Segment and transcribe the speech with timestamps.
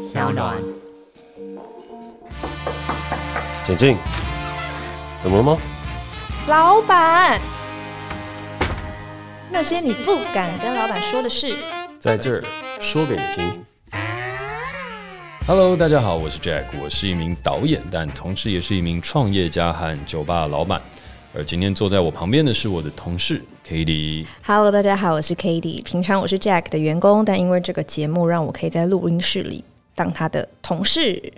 [0.00, 0.56] 小暖。
[3.62, 3.98] 简静，
[5.20, 5.58] 怎么了吗？
[6.48, 7.38] 老板，
[9.50, 11.54] 那些你不敢跟老板说的事，
[12.00, 12.42] 在这儿
[12.80, 13.62] 说给你听。
[15.46, 20.80] Hello，大家好，我是 Jack，我是一名导演，但同时也是一名创业家和酒吧老板。
[21.34, 24.24] 而今天坐在我旁边的是我的同事 Cady。
[24.42, 25.82] Hello，大家好，我是 Cady。
[25.84, 29.62] 平常我是 Jack 的员工，但因为这个节目让我可以在录音室里
[29.94, 31.32] 当他的同事。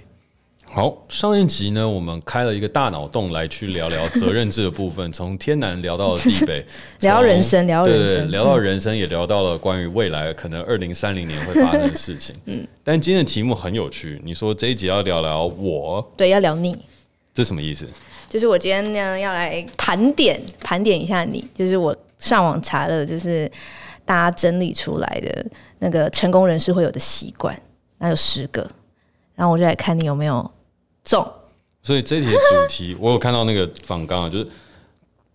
[0.65, 6.65] 好，上一集呢，我们开了一个大脑洞来去聊聊责任制的部分， 从天南聊到了地北，
[7.01, 12.35] 聊人生，聊人生，对，聊到人生，也聊到了关于未来可能二零三零年会发生的事情。
[12.47, 16.79] 嗯， 但今天的题目很有趣，你说这一集要聊聊我，对，要聊你，
[17.35, 17.87] 这什么意思？
[18.31, 23.51] 就是我今天呢要来盘点盘点一下你，就是我上网查了，就是
[24.07, 25.45] 大家整理出来的
[25.81, 27.55] 那个成功人士会有的习惯，
[28.03, 28.69] 那有十个，
[29.37, 30.51] 然后我就来看你有没有
[31.05, 31.25] 中。
[31.85, 34.49] 所以这题的主题我有看到那个访纲，就是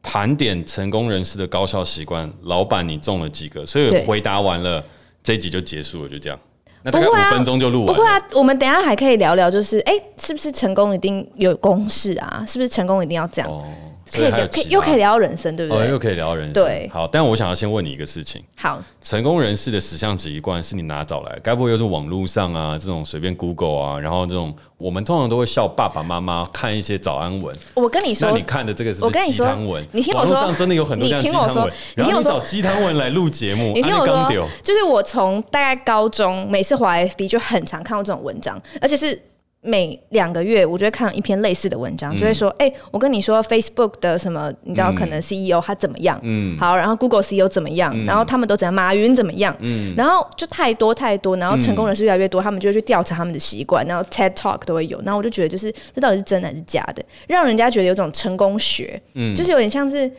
[0.03, 3.65] 盘点成功人士的高效习惯，老板你中了几个？
[3.65, 4.83] 所以回答完了，
[5.23, 6.37] 这一集就结束了，就这样。
[6.83, 7.93] 那大概五分钟就录完了。
[7.93, 12.43] 不会啊，我们等一下还可以聊聊，就是哎、欸，是不是成功一定有公式啊？
[12.45, 13.49] 是不是成功一定要这样？
[13.49, 13.63] 哦、
[14.11, 15.83] 可以聊，可以又可以聊人生，对不对？
[15.83, 16.53] 哦、又可以聊人生。
[16.53, 17.07] 对，好。
[17.07, 18.43] 但我想要先问你一个事情。
[18.55, 21.39] 好，成功人士的十项习惯是你哪找来？
[21.43, 22.77] 该不会又是网络上啊？
[22.77, 23.99] 这种随便 Google 啊？
[23.99, 27.55] 然后这种我们通常都会笑爸爸妈妈看一些早安文。
[27.73, 29.85] 我跟你说，那你看的这个是不是鸡汤文？
[29.91, 31.73] 你听我说，网络上真的有很多这样鸡汤文。
[31.95, 39.21] 然后你找鸡汤文来录节目， 你听我说，就是我从大概高中每次滑 FB 就很常看到这种文章，而且是。
[39.67, 46.17] 每两个月，我就会看一篇类似的文章，嗯、就会说：“哎、欸，我跟你说，Facebook 的什么，你知道，可能 CEO 他怎么样？
[46.23, 47.91] 嗯，好，然后 Google CEO 怎么样？
[47.93, 48.73] 嗯、然后他们都怎样？
[48.73, 49.55] 马云怎么样？
[49.59, 55.01] 嗯，然后就太多太多，然后成功人士越来越多，他们就会去调查他们的习惯，然后 TED Talk 都会有。
[55.03, 57.03] 然后我就觉得，就是这到底是真的还是假的？
[57.27, 60.09] 让人家觉得有种成功学，嗯，就是有点像是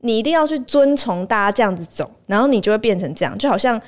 [0.00, 3.80] 你一定要去遵从大家这样子走，然后你就会变成这样，就好像。”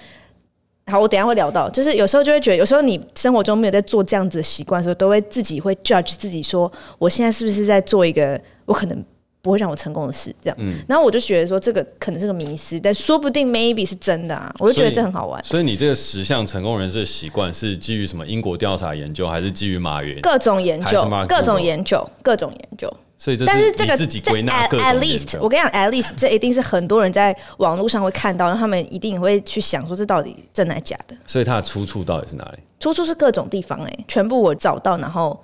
[0.88, 9.04] 好，我等一下会聊到，就是有时候就会觉得，有时候你生活中没有在做这样子的习惯的时候，都会自己会 judge 自己说，我现在是不是在做一个我可能
[9.42, 10.56] 不会让我成功的事，这样。
[10.58, 10.78] 嗯。
[10.88, 15.42] 然后我就觉得说，这个可能是个迷思，但说不定 maybe 是真的啊，我就觉得这很好玩。
[15.44, 20.20] 所以，所以你这个十项成功人士的习惯是基于什么英国调查研究，还是基于马云？
[20.20, 22.92] 各种研究，各种研究，各种研究。
[23.18, 31.16] 所以这是，但是这个自己归纳 at least，我跟你讲，at least 这一定是很多人在网络上会看到，然后他们一定会去想说，这到底真的假的？
[31.26, 32.58] 所以它的出处到底是哪里？
[32.78, 35.36] 出处是各种地方哎、欸，全部我找到，然后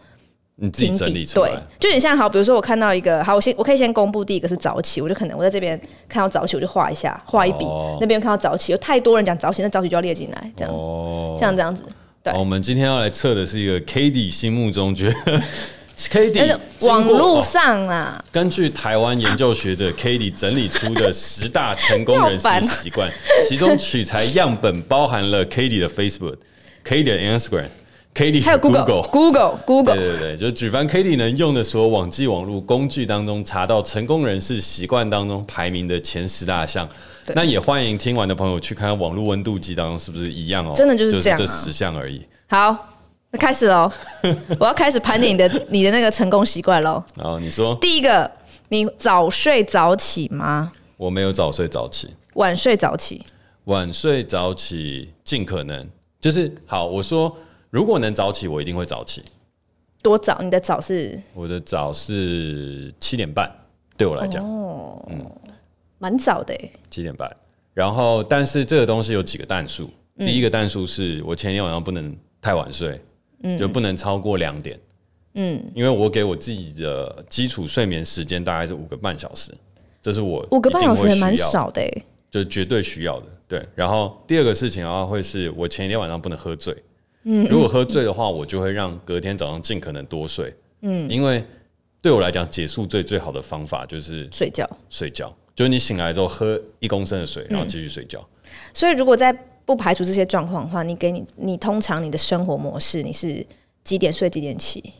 [0.54, 1.50] 你自己整理出来。
[1.50, 1.58] 对，
[1.90, 5.76] 就你像好，比如说我看到一个，好，我先我可以先公布第一个是早起，我就可能我在这边
[6.08, 7.64] 看到早起，我就画一下，画一笔。
[7.64, 10.72] 哦、那边看到早起，有太多人讲早起，那早起就要列进来，这样。
[10.72, 11.82] 哦，像这样子。
[12.22, 15.42] 对，我们今天要来测的是一个 Cady 心目中觉得。
[15.96, 23.10] Cady 网络上啊，根据台湾研究学者 Cady 整理出的十大成功人士习惯，
[23.48, 26.36] 其中取材样本包含了 Cady 的 Facebook、
[26.84, 27.68] Cady 的 Instagram、
[28.14, 29.94] Cady 还有 Google、Google、Google。
[29.96, 36.88] 对对对，就举凡 Cady 能用的所有网际网络工具当中，查到成功人士习惯当中排名的前十大项。
[37.34, 40.72] 那也欢迎听完的朋友去看看网络温度计当中是不是一样哦？
[40.74, 42.20] 真的就是这样，这十项而已。
[42.48, 42.90] 好。
[43.36, 43.90] 开始喽！
[44.60, 47.02] 我要开始盘点你的你的那个成功习惯喽。
[47.16, 48.30] 哦，你说第一个，
[48.68, 50.72] 你早睡早起吗？
[50.96, 53.24] 我没有早睡早起，晚睡早起。
[53.64, 55.88] 晚睡早起，尽可能
[56.20, 56.86] 就是好。
[56.86, 57.34] 我说，
[57.70, 59.22] 如果能早起，我一定会早起。
[60.02, 60.38] 多早？
[60.42, 61.18] 你的早是？
[61.32, 63.50] 我的早是七点半，
[63.96, 65.24] 对我来讲，哦，嗯，
[65.98, 66.54] 蛮早的。
[66.90, 67.34] 七点半。
[67.72, 69.90] 然后，但是这个东西有几个但书。
[70.18, 73.00] 第一个但书是我前一天晚上不能太晚睡。
[73.58, 74.78] 就不能超过两点，
[75.34, 79.52] 嗯，因为我给我自己的基础睡眠时间大概是五个半小时，
[80.00, 81.82] 这是我五个半小时也蛮少的，
[82.30, 83.26] 就绝对需要的。
[83.46, 86.74] 对，然后第二个事情的话，会是我前一天晚上不能喝醉，
[87.24, 91.44] 嗯，如果喝醉的话，我就会让隔天早上尽可能多睡，嗯，因为
[92.00, 98.26] 对我来讲，结束最最好的方法就是睡觉，睡觉，就是你醒来之后喝一公升的水，然后继续睡觉。
[98.72, 103.46] 所以如果在不排除这些状况的话，你给你你通常你的生活模式，你是
[103.82, 104.92] 几点睡几点起？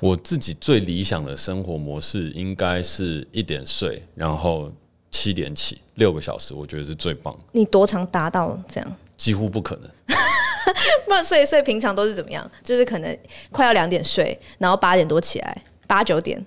[0.00, 4.70] 我自己最理想的生活模式应该是一点睡，然后
[5.10, 7.36] 七点起，六个小时，我觉得是最棒。
[7.52, 8.96] 你多长达到这样？
[9.16, 9.90] 几乎不可能。
[11.06, 12.50] 不然睡睡平常都是怎么样？
[12.62, 13.18] 就是可能
[13.50, 16.44] 快要两点睡，然后八点多起来，八九点，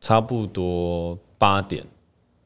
[0.00, 1.84] 差不多八点。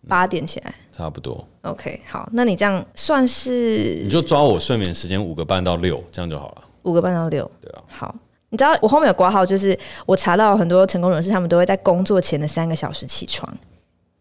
[0.06, 1.44] 八点起来，差不多。
[1.62, 4.00] OK，好，那你这样算是？
[4.04, 6.64] 你就抓我睡眠时间五个半到六，这样就好了。
[6.82, 7.50] 五个半到六。
[7.60, 7.82] 对啊。
[7.88, 8.14] 好，
[8.50, 9.76] 你知道我后面有挂号，就是
[10.06, 13.52] 我查到很多成功人士，他们都会在工作前的三个小时起床。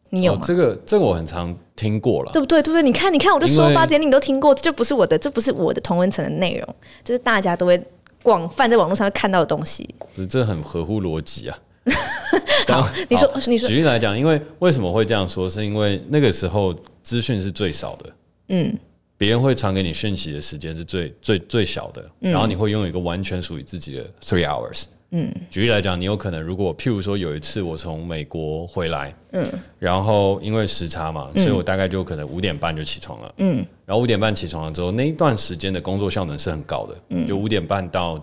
[0.09, 0.39] 你有吗？
[0.41, 2.61] 哦、这个这个我很常听过了，对不对？
[2.63, 2.83] 对不对？
[2.83, 7.79] 你看，你看，我就说八点你都听过，这就不是我的，这不是我的同文层的内容，这是大家都会
[8.21, 9.87] 广泛在网络上会看到的东西。
[10.29, 11.57] 这很合乎逻辑啊。
[12.67, 15.49] 好，你说，你说，举例来讲，因为为什么会这样说？
[15.49, 18.13] 是因为那个时候资讯是最少的，
[18.49, 18.77] 嗯，
[19.17, 24.83] 别人会传给你讯息的时间是最最最小的，然后你会拥有一个完全属于自己的 three hours。
[25.15, 29.47] 嗯，举例来讲，你有可能如果譬如说有一次我从美国回来，嗯，
[29.77, 38.19] 然后因为时差嘛，所以我大概就可能五点半就起床了，嗯，然后五点半起床了之后，那一段时间的工作效能是很高的，嗯，就五点半到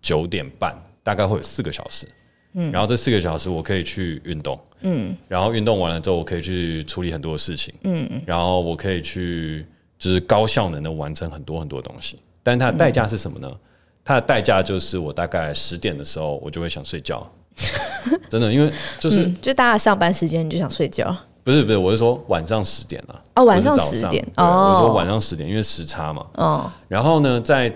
[0.00, 2.08] 九点半，大概会有四个小时，
[2.54, 9.66] 嗯，然后这四个小时我可以去运动，嗯，然后运动完了之后，我可以去处理很多事情，嗯，然后我可以去
[9.98, 13.50] 就是高效能的完成很多很多东西，但它的代价是什么呢？
[14.02, 17.24] 它的代价就是我大概十点的时候，我就会想睡觉，
[18.28, 21.14] 真的，因为就是、嗯、就大家上班时间你就想睡觉，
[21.44, 27.72] 不是不是，我是说晚上十点了哦，晚上十点哦，我说晚上十点，因为时差嘛，哦，然后呢，在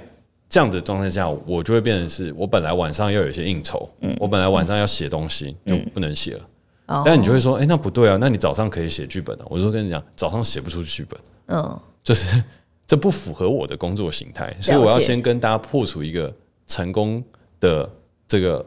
[0.54, 6.48] 这样的状态下，我就会变成是我本来晚上要有一些应酬，嗯，我本来晚上要写东西就不能写了，
[6.86, 11.18] 嗯、但你就会说，哎、欸，那不对啊，那你早上可以写剧本啊，我就说跟你讲，早上写不出剧本，
[11.48, 12.40] 嗯，就是。
[12.86, 16.30] 这不符合我的工作形态，所以我要先跟大家破除一个
[16.66, 17.24] 成功
[17.58, 17.90] 的
[18.28, 18.62] 这个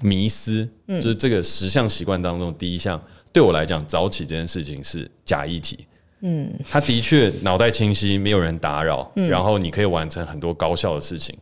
[0.00, 3.02] 迷思，就是这个十项习惯当中第一项，
[3.32, 5.84] 对我来讲，早起这件事情是假议题。
[6.20, 11.36] 嗯，他的确脑袋清晰，没有人打扰，然后你可以完成很多高效的事情。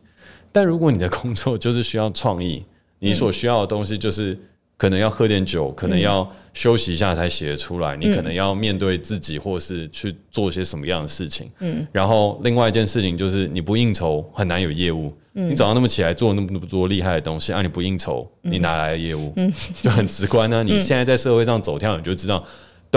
[0.51, 2.65] 但如果你的工作就是需要创意，
[2.99, 4.37] 你所需要的东西就是。
[4.79, 7.95] 可能要喝点酒，可能要休息一下才写得出来。
[7.95, 11.49] 嗯、你可能要面对自己，或是去做些什么样的事情。
[11.61, 15.11] 嗯，然后另外一件事情就是，你不应酬很难有业务。
[15.33, 19.33] 嗯，你早上那么起来做那么多厉害的东西，啊，你不应酬，你哪来的业务？
[19.37, 19.51] 嗯，
[19.81, 20.61] 就很直观呢、啊。
[20.61, 22.43] 你现在在社会上走跳，你就知道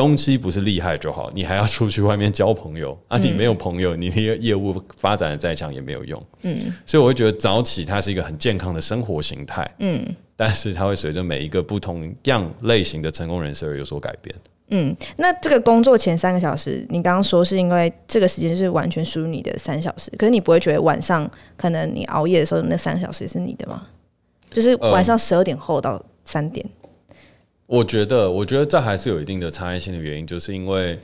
[0.01, 3.19] 东西不是厉害就好，你还要出去外面交朋友 啊。
[3.19, 6.27] 你没有朋友，你那个业务发展的再强也没有用。
[6.41, 9.71] 嗯，所以我会觉得早起它是一个很健康的生活形态。
[9.81, 10.03] 嗯。
[10.35, 14.35] 但是它会随着每一个不同样类型的成功人士而有所改变。
[14.71, 23.87] 嗯，那这个工作前三个小时，你刚刚说是因为这个时间是完全属于你的三小时，可是你不会觉得晚上可能你熬夜的时候那三小时是你的吗？
[24.51, 26.65] 就是晚上十二点后到三点。
[26.80, 26.80] 呃，
[27.71, 30.99] 我觉得，我觉得这还是有一定的差异性的原因，就是因为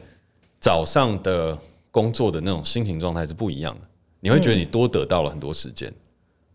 [0.58, 1.56] 早上的
[1.92, 3.86] 工作的那种心情状态是不一样的，
[4.18, 5.94] 你会觉得你多得到了很多时间，嗯，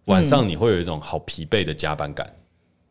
[0.08, 2.30] 晚上你会有一种好疲惫的加班感。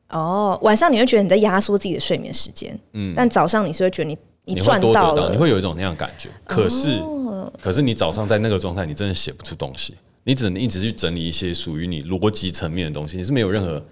[0.09, 6.31] 哦，晚上你会觉得你在压缩自己的睡眠时间，嗯，但早上你是会觉得你你赚到了，你会有一种那样感觉。
[6.47, 9.95] 可是，哦、可是你早上在那个状态，你真的写不出东西，
[10.25, 13.85] 你只能一直去整理一些属于你逻辑层面的东西，你是没有任何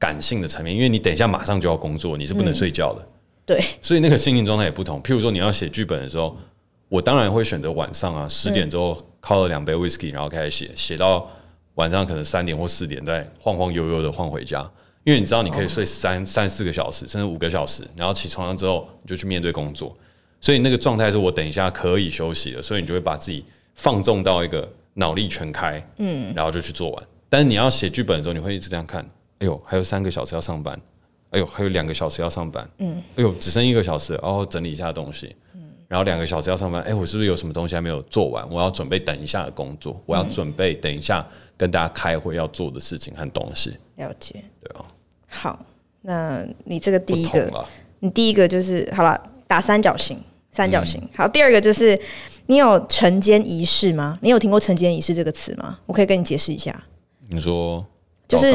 [0.00, 3.02] 感性的层面，因为你等一下马上就要工作，你是不能睡觉的。
[3.02, 3.08] 嗯、
[3.46, 5.00] 对，所以那个心情状态也不同。
[5.02, 6.36] 譬如说你要写剧本的时候，
[6.88, 11.30] 我当然会选择晚上啊，十点之后靠了两杯 whisky，然后开始写，写到
[11.74, 14.68] 晚上可能三点或四点，再晃晃悠悠的晃回家。
[15.04, 19.96] 因为你知道你可以睡三三四个小时，甚至五个小时，然后起床了之后你就去面对工作，
[20.40, 23.42] 所以那个状态是我等一下可以休息了，所以你就会把自己
[23.74, 27.02] 放纵到一个脑力全开，嗯，然后就去做完。
[27.30, 29.08] 但是你要写剧本的时候，你会一直这样看，
[29.40, 30.80] 哎呦，还有三个小时要上班，
[31.30, 38.48] 哎呦，还有两个小时要上班，嗯，哎呦，只剩一个小时，然后整理一下东西，嗯，然后两个小时要上班，哎，我是不是有什么东西还没有做完？
[38.50, 43.76] 我要准备等一下的工作，我要准备等一下跟大家开会要做的事情和东西。
[43.96, 44.84] 了解，对啊。
[45.26, 45.64] 好，
[46.02, 47.66] 那你这个第一个，
[48.00, 51.00] 你第一个就是好了，打三角形，三角形。
[51.00, 51.98] 嗯、好，第二个就是
[52.46, 54.18] 你有晨间仪式吗？
[54.20, 55.78] 你有听过晨间仪式这个词吗？
[55.86, 56.78] 我可以跟你解释一下。
[57.28, 57.86] 你说，
[58.26, 58.52] 就是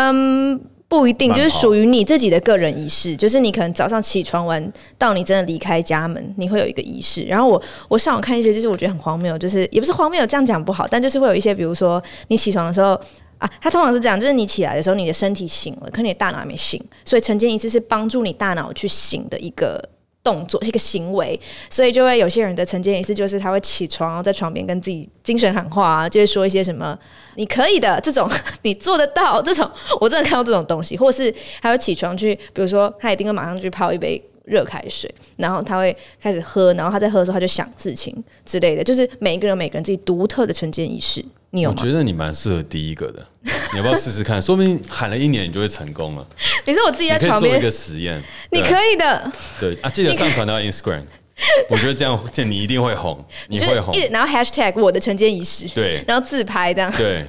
[0.00, 3.16] 嗯，不一定，就是属于你自己的个人仪式。
[3.16, 7.24] 就是你可能早上起床完，到你真的离开家门，你会有一个仪式。
[7.24, 12.98] 然后我我上网看一些，就是我觉得很荒谬，就是也不是荒谬，这样讲不好，但就是会有一些，比如说你起床的时候。
[13.38, 19.80] 啊，它通常是这样，就是你起来的时候，你的身体醒了，可你的大脑还没醒，所以晨间仪式是帮助你大脑去醒的一个
[20.22, 21.38] 动作是，一个行为。
[21.70, 26.98] 所以就会有些人的晨间仪式就是他会起床，然后在床边跟自己精神喊话啊，就会说一些什么
[27.36, 28.28] “你可以的”这种，
[28.62, 29.70] 你做得到这种。
[30.00, 41.24] 我真的看到这种东西，或是还会起床去，比如说他一定会马上去泡一杯热开水，然后他会开始喝，然后他在喝的时候他就想事情之类的，就是每一个人每个人自己独特的晨间仪式。
[41.50, 41.76] 你有吗？
[41.78, 43.26] 我觉得你蛮适合第一个的，
[43.72, 44.40] 你要不要试试看？
[44.40, 46.26] 说不定喊了一年，你就会成功了。
[46.64, 49.32] 你说我自己在床边做一个实验， 你可以的。
[49.60, 51.02] 对啊，记得上传到 Instagram。
[51.70, 53.94] 我觉得这样，这你一定会红，你会红。
[54.10, 57.24] 然后 hashtag 我的晨间仪式，对，然后自拍这样，对，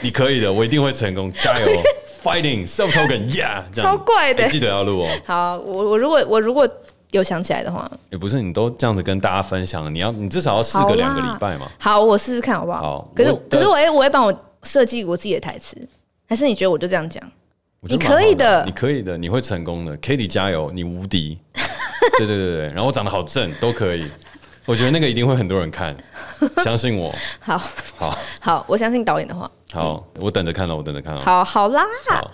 [0.00, 1.66] 你可以的，我一定会成功，加油
[2.22, 5.08] ，fighting self token，yeah，超怪的，记得要录哦。
[5.26, 6.68] 好，我我如果我如果
[7.10, 11.66] 有想起来的话，也不是你都这样子跟大家分享，你要你至少要试个两个礼拜嘛。
[11.78, 12.80] 好，我试试看好不好？
[12.80, 15.76] 好，可是可是我会我会帮我设计我自己的台词，
[16.26, 17.22] 还是你觉得我就这样讲？
[17.80, 21.38] 你可以的，你可以的，你会成功的，Cady 加油，你无敌。
[22.18, 24.04] 对对对对，然后我长得好正，都可以。
[24.66, 25.96] 我觉得那个一定会很多人看，
[26.62, 27.14] 相信我。
[27.40, 27.56] 好，
[27.96, 29.50] 好，好，我相信导演的话。
[29.72, 31.20] 好，我等着看了，我等着看了。
[31.20, 32.30] 好好啦好，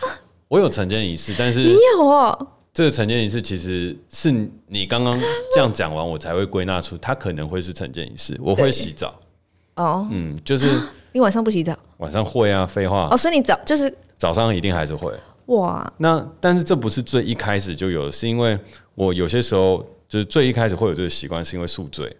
[0.49, 2.49] 我有晨间仪式，但是你有哦。
[2.75, 4.33] 这个晨间仪式其实是
[4.66, 5.16] 你刚刚
[5.54, 8.37] 这样讲完，我才会归纳出它可能会是晨间仪式。
[8.43, 9.14] 我会洗澡。
[9.76, 10.81] 哦，嗯，就是
[11.12, 11.78] 你晚上不洗澡？
[11.99, 13.09] 晚上会啊，废话。
[13.12, 15.12] 哦，所以你早就是早上一定还是会。
[15.47, 18.59] 哇，那但是这不是最一开始就有，是因为
[18.97, 19.78] 我有些时候
[20.09, 22.16] 就是最一开始会有这个习惯，是因为宿醉。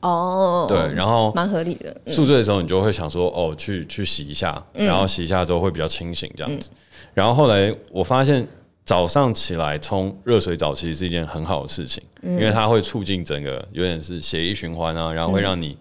[0.00, 1.96] 哦，对，然后蛮合理的。
[2.06, 6.70] 宿醉的时候，你就会想说，哦，去去洗一下，然后洗一下之后会比较清醒这样子。
[7.14, 8.46] 然后后来我发现
[8.88, 15.76] 早上起来冲热水澡其实是一件很好的事情，因为它会促进整个有点是血液循环啊，然后会让你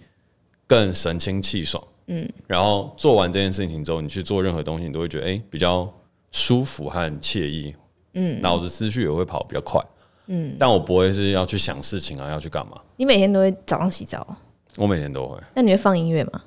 [0.67, 1.81] 更神清气爽。
[2.07, 5.89] 嗯，然后做完这件事情之后，你去做任何东西，你都会觉得哎比较。
[6.29, 7.73] 舒服和惬意，
[8.13, 9.81] 嗯，脑子思绪也会跑比较快，
[10.25, 12.77] 嗯，但我不会是要去想事情啊，要去干嘛？
[12.97, 14.37] 你每天都会早上洗澡？
[14.75, 15.37] 我每天都会。
[15.55, 16.43] 那你会放音乐吗？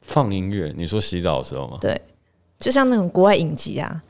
[0.00, 0.74] 放音乐？
[0.76, 1.78] 你说洗澡的时候吗？
[1.80, 1.98] 对，
[2.58, 4.02] 就像那种国外影集啊，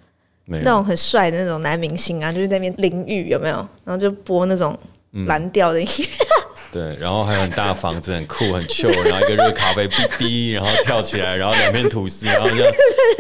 [0.47, 3.57] 那种很帅的那种男明星啊，就是在那边淋浴，有没有？
[3.85, 4.79] 然后就播那种
[5.27, 6.05] 蓝调的音乐。
[6.05, 6.27] 嗯
[6.73, 12.57] 对，然后还有很大房子，很酷，很 chill，然后一个热咖啡，哔哔，然后跳起来，然后两片吐司，然后就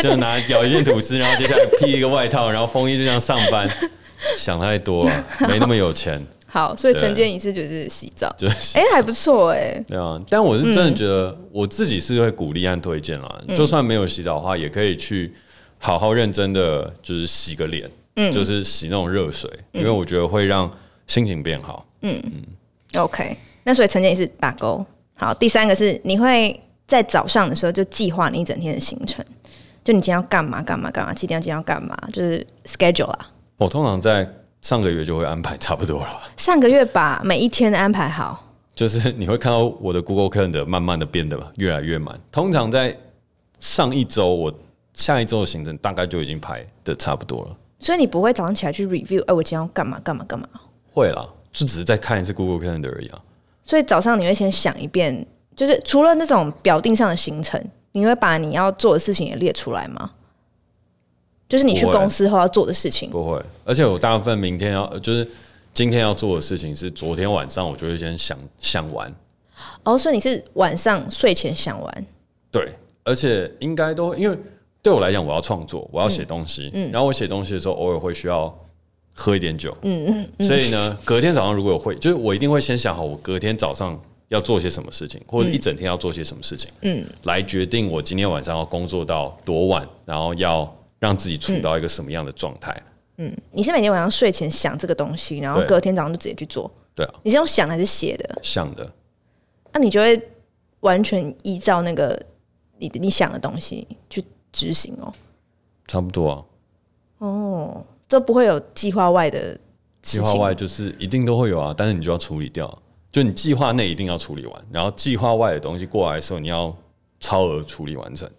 [0.02, 3.66] 就拿咬一片吐司，然后接下来披一个外套，然后风衣就这样上班。
[4.36, 6.22] 想太多了，没那么有钱。
[6.46, 9.82] 好，所以晨间仪式就是洗澡，就是哎还不错哎。
[9.86, 15.32] 对啊，但我是真的觉得我自己是会鼓励和推荐啦，就算没有洗澡的话，也可以去
[15.78, 20.70] 好好认真的就是洗个脸，嗯，就是洗那种热水，因为我觉得会让
[21.06, 21.86] 心情变好。
[22.02, 22.42] 嗯嗯。
[23.02, 24.84] OK，那所以晨间仪式打勾。
[25.18, 29.24] 好，第三个是你会在早上的时候就计划你一整天的行程，
[29.84, 33.30] 就你今天要干嘛干嘛干嘛，几点要今天要干嘛，就是 schedule 啊。
[33.58, 34.28] 我通常在
[34.62, 36.22] 上个月就会安排差不多了。
[36.36, 42.18] 上个月把每一天的安排好，就是你会看到我的 Google Calendar 慢慢的变得越来越满。
[42.30, 42.96] 通常在
[43.58, 44.54] 上一周，我
[44.96, 47.56] 下一周的行程大概就已经排的差不多了。
[47.78, 50.48] 所以你不会早上起来去 review，哎，我今天要干嘛干嘛干嘛？
[50.92, 51.24] 会啦。
[51.52, 53.22] 就只是再看一次 Google Calendar 而已啊。
[53.62, 57.62] 所以早上你会先想一遍，就是除了那种表定上的行程，
[57.92, 60.10] 你会把你要做的事情也列出来吗？
[61.48, 63.08] 就是你去公司后要做的事情。
[63.08, 65.26] 不会，而且我大部分明天要，就是
[65.72, 69.14] 今天要做的事情是昨天晚上我就会先想想完。
[69.84, 72.06] 哦，所以你是晚上睡前想完？
[72.50, 72.74] 对，
[73.04, 74.38] 而且应该都因为
[74.86, 78.56] 对我来讲，我要创作，我要写东西，嗯，然后我写东西的时候偶尔会需要。
[79.18, 92.78] 喝一点酒，嗯嗯，嗯，所以呢，隔天早上如果有会，就是我一定会先想好我隔天早上要做些什么事情，或者一整天要做些什么事情，嗯，来决定我今天晚上要工作到多晚，然后要让自己处到一个什么样的状态。
[93.16, 96.70] 嗯，你是每天晚上睡前想这个东西，然后隔天早上就直接去做？
[96.94, 98.38] 对啊，你是用想还是写的？
[98.42, 98.86] 想的。
[99.72, 100.20] 那你就会
[100.80, 102.22] 完全依照那个
[102.76, 104.22] 你你想的东西去
[104.56, 105.12] 执行哦？
[105.86, 106.44] 差不多啊。
[107.18, 107.84] 哦。
[108.08, 109.58] 都不会有计划外的，
[110.00, 112.66] 计划外就是一定都会有啊，但是你就要处理掉。
[113.10, 116.72] 就你计划内一定要处理完，然后计划外的东西过来的时候，你要
[117.18, 118.30] 超额处理完成。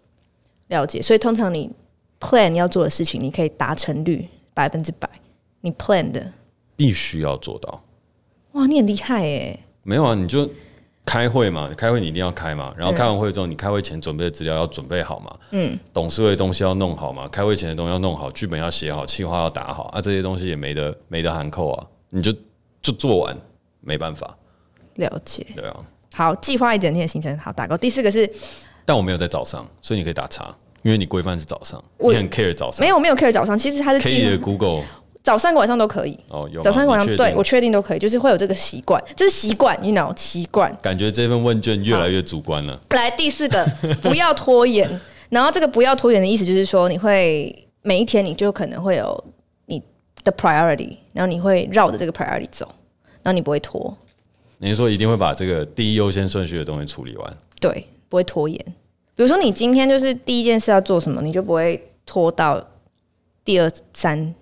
[0.67, 1.69] 了解，所以通常你
[2.17, 5.09] plan 要做的事情，你可以达成率百分之百。
[5.59, 6.31] 你 plan 的
[6.77, 7.83] 必须要做到。
[8.53, 9.59] 哇，你很厉害耶！
[9.83, 10.49] 没有啊，你就。
[11.07, 22.33] 开会嘛，开会你一定要开嘛，然后开完会之后，你开会前准备的资料要准备好嘛，嗯，董事会的东西要弄好嘛，开会前的东西要弄好，剧本要写好，企划要打好啊，这些东西也没得没得含扣啊，你就
[22.81, 23.37] 就做完，
[23.79, 24.37] 没办法。
[24.95, 25.47] 了解。
[25.55, 25.77] 对啊。
[26.13, 27.77] 好，计划一整天的行程，好打勾。
[27.77, 28.29] 第四个是，
[28.83, 32.81] 但我没有在早上，所以你可以打叉，因为你规范是早上，你很 care 早上。
[32.85, 34.83] 没有，没有 care 早上，其实它是 Cady 的 Google。
[35.27, 36.17] 早上、晚上都可以。
[36.29, 40.73] 哦，有早上、晚上，对我确定都可以，就是会有这个习惯，这是习惯，you know，习惯。
[40.81, 42.79] 感觉这份问卷越来越主观了。
[42.91, 43.65] 来，第四个，
[44.01, 44.89] 不要拖延。
[45.27, 49.21] 然后这个不要拖延的意思就是说，你会每一天你就可能会有
[49.65, 49.83] 你
[50.23, 52.65] 的 priority，然后你会绕着这个 priority 走，
[53.21, 53.93] 然后你不会拖。
[54.59, 57.37] 你是说一定会把这个第一优先顺序的东西处理完？
[57.59, 58.57] 对，不会拖延。
[59.13, 62.65] 比如说你今天就是第一件事要做什么，你就不会拖到
[63.43, 64.33] 第二三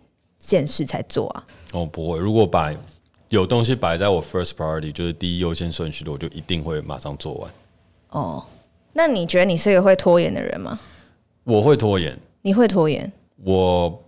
[0.46, 1.44] 件事才做啊？
[1.74, 2.18] 哦，不会。
[2.20, 2.74] 如果把
[3.30, 7.52] 有东西摆在我 first priority，就是第一优先顺序的，我就一定会马上做完。
[8.10, 8.46] 哦，
[8.94, 10.80] 那你觉得你是一个会拖延的人吗？
[11.44, 12.18] 我会拖延。
[12.42, 13.12] 你会拖延？
[13.44, 14.04] 我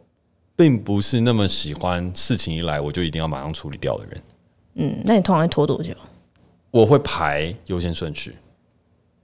[0.56, 4.22] 并不是那么喜欢事情一来我就一定要马上处理掉的人。
[4.76, 5.94] 嗯，那你通常会拖多久？
[6.72, 8.36] 我会排优先顺序。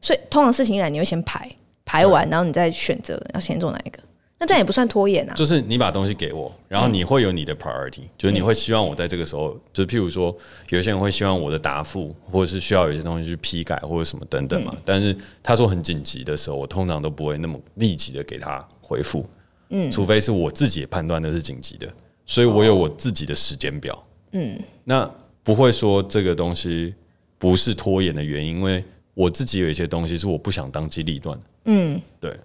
[0.01, 1.49] 所以通常事情一来，你会先排
[1.85, 3.99] 排完，然后你再选择要先做哪一个。
[4.43, 5.33] 那这样也不算拖延啊。
[5.35, 10.35] 就是你把东西给我，然后你会有你的 priority，、嗯、就是你会希望我在这个时候，就是譬如说，
[10.67, 14.73] 有些人会希望我的答复，或者是需要有些东西去批改或者什么等等嘛。
[14.75, 19.25] 嗯、但是他说很紧急的时候，我通常都不会那么立即的给他回复。
[19.69, 21.87] 嗯，除非是我自己也判断的是紧急的，
[22.25, 24.05] 所以我有我自己的时间表。
[24.33, 25.09] 嗯，那
[25.41, 26.93] 不会说这个东西
[27.37, 28.83] 不是拖延的原因，因为。
[29.15, 32.35] 我自己有一些东西是我不想当机立断的，嗯，对，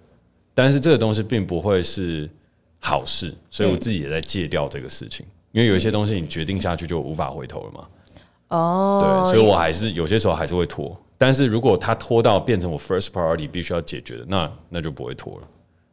[0.61, 2.29] 但是这个东西并不会是
[2.79, 7.87] 好事，所以我自己也在戒掉这个事情，嗯、因为有一些东西你决定下去就无法回头了嘛，
[8.49, 15.47] 哦，对，所以我还是有些时候还是会拖，但是如果它拖到变成我 first priority 必须要解决的，那那就不会拖了。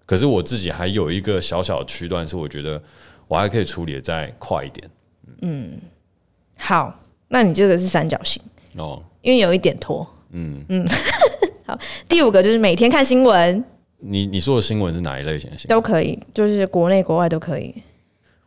[0.05, 2.83] 可是我自己还有一个小小的区段是我觉得
[3.29, 4.91] 我还可以处理的再快一点，
[5.43, 5.81] 嗯，嗯，
[6.57, 6.93] 好，
[7.29, 8.43] 那你这个是三角形
[8.77, 10.05] 哦，因为有一点拖。
[10.33, 10.65] 嗯。
[10.69, 10.85] 嗯，
[11.65, 13.65] 好，第五个就是每天看新闻。
[13.99, 15.69] 你你说的新闻是哪一类型的新闻？
[15.69, 17.75] 都可以，就是国内国外都可以。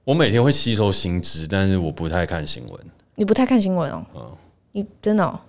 [0.04, 2.80] 我每天会吸收新知，但是我不太看新闻。
[3.16, 4.06] 你不太看新闻哦？
[4.16, 4.32] 嗯，
[4.72, 5.40] 你真的哦？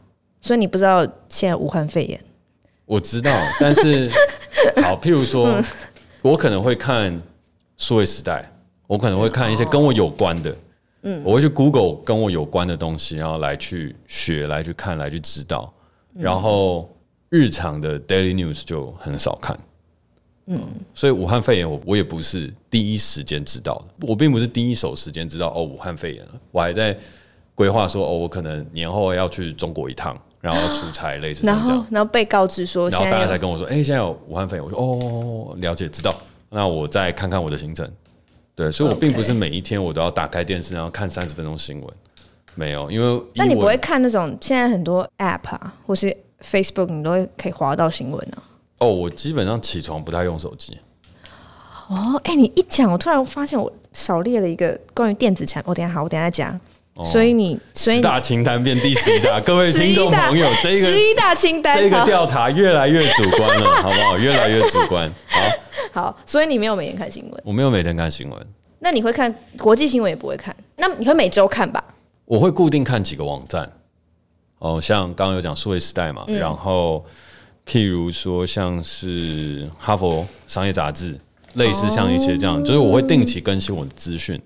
[0.40, 2.20] 所以你不知道现在武汉肺炎？
[2.86, 3.30] 我知道，
[3.60, 4.10] 但是
[4.82, 5.64] 好，譬如说，嗯、
[6.22, 7.22] 我可能会看
[7.76, 8.50] 数位时代，
[8.86, 10.56] 我可能会看一些跟我有关的。
[11.02, 15.72] 嗯，我会去 Google 跟我有关的东西，然后来去学，来去看，来去知道。
[16.12, 16.90] 然后
[17.28, 19.58] 日常的 daily news 就很少看，
[20.52, 20.60] 嗯，
[20.92, 26.96] 所以武汉肺炎我我也不是第一时间知道的，我并不是第一手时间知道哦武汉肺炎了，我还在
[27.54, 36.12] 规划说哦我可能年后要去中国一趟，然后出差类似这样，然后然后被告知说，然后大家才跟我说，哎，现在有武汉肺炎，我说哦了解知道，
[36.48, 37.88] 那我再看看我的行程，
[38.56, 41.88] 对，所以我并不是每一天我都要打开电视然后看三十分钟新闻。
[42.56, 48.42] 没有，因为那你不会看那种现在很多 App 啊，或是 Facebook，你都会可以滑到新闻呢？
[48.80, 50.76] 哦，我基本上起床不太用手机。
[51.88, 55.70] 哦，哎，你一讲，我突然发现我少列了一个关于电子产品。
[55.70, 56.58] 我等下好，我等下讲。
[57.04, 64.18] 所以你所以十大清单变第十一大， 各位听众朋友，这个十一大清单，这个调查越来越主观了， 好不好？
[64.18, 65.10] 越来越主观。
[65.28, 65.40] 好，
[65.92, 67.42] 好，所以你没有每天看新闻？
[67.44, 68.46] 我没有每天看新闻。
[68.80, 70.54] 那你会看国际新闻也不会看？
[70.76, 71.82] 那你会每周看吧？
[72.26, 73.70] 我会固定看几个网站，
[74.58, 77.04] 哦，像刚刚有讲数位时代嘛，嗯、然后
[77.70, 81.16] 譬如说像是哈佛商业杂志，
[81.54, 84.40] 类似像一些这样，哦、就是我会定期更新我的资讯，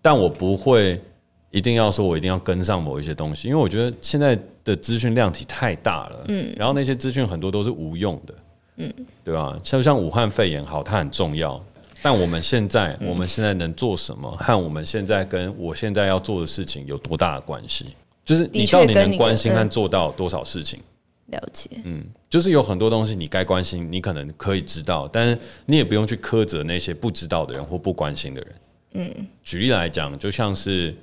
[0.00, 1.02] 但我不会
[1.50, 8.34] 一定要说我一定要跟上某一些东西，因为我觉得现在的资讯量体太大了，嗯，然后那些资讯很多都是无用的，
[8.76, 9.58] 嗯，对吧？
[9.64, 11.60] 像像武汉肺炎，好，它很重要。
[12.02, 17.86] 但我们现在，我们现在能做什么，和我们现在跟我现在要做的事情有多大的关系？
[18.24, 20.78] 就是你到底能关心和做到多少事情？
[21.26, 28.54] 了解，嗯，就是有很多东西你该关心，你可能可以知道，但是你也不用去苛责那些不知道的人或不关心的人。
[28.92, 30.96] 嗯，举例来讲，就像是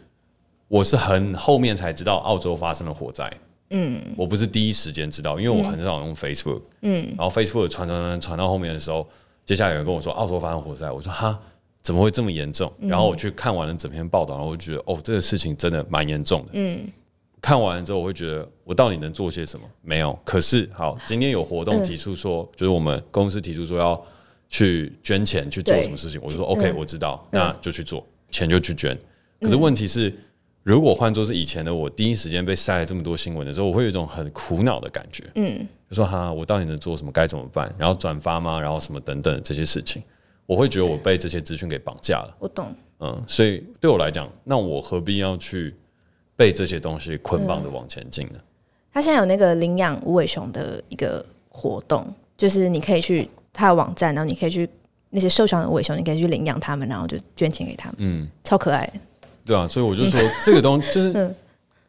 [0.68, 3.32] 我是很后面才知道澳洲发生了火灾，
[3.70, 9.08] 嗯，我不是第一时间知道，因为我很少用 Facebook，嗯，然后 Facebook 传传传传到后面的时候。
[9.46, 11.40] 接下来有人跟我说澳洲发生火灾，我说哈，
[11.82, 12.70] 怎么会这么严重？
[12.82, 16.50] 然后我去看完了整篇报道，然后我就觉得哦，这个事情真的蛮严重的。
[16.52, 16.82] 嗯，
[17.42, 19.66] 看完之后，我会觉得我到底能做些什么？
[19.82, 20.18] 没有。
[20.24, 24.02] 可是好，今天有活动提出说，就是我们公司提出说要
[24.50, 28.98] 去捐钱去做什么事情，我就说 OK，我知道，那就去做，钱就去捐。
[29.40, 30.14] 可是问题是，
[30.64, 35.24] 如果换作是以前的我，第一时间被塞了这么多新闻的时候，我会有一种很苦恼的感觉。
[35.36, 35.68] 嗯。
[35.90, 37.12] 就说哈，我到底能做什么？
[37.12, 37.74] 该怎么办？
[37.78, 38.60] 然后转发吗？
[38.60, 40.04] 然后什么等等这些事情，
[40.46, 42.36] 我会觉得我被这些资讯给绑架了。
[42.40, 42.76] 我懂。
[43.00, 45.74] 嗯，所以对我来讲，那我何必要去
[46.38, 48.36] 被这些东西捆绑的往前进呢？
[48.36, 48.42] 嗯。
[48.94, 54.70] 他现在有那个领养无尾熊的一个活动，就是你可以去他的网站，然后你可以去
[55.10, 57.96] 那些受伤的无尾熊，你可以去领养他们，然后就捐钱给他们。
[57.98, 58.90] 嗯，超可爱。
[59.44, 61.12] 对啊，所以我就说 这个东西就是。
[61.12, 61.36] 嗯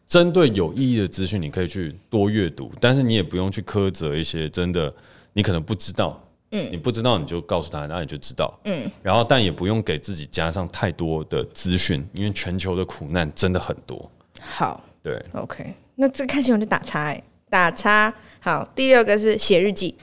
[0.09, 4.91] 针对有意义的资讯，你可以去多阅读，但是你也不用去苛责一些真的
[5.35, 6.19] 你可能不知道，
[6.53, 14.11] 嗯，你不知道你就告诉他，那你就知道，嗯，然后但也不用给自己加上太多的资讯，因为全球的苦难真的很多。
[14.41, 18.13] 好，对，OK，那这看新闻就打叉，欸，打叉。
[18.41, 19.97] 好，第六个是写日记，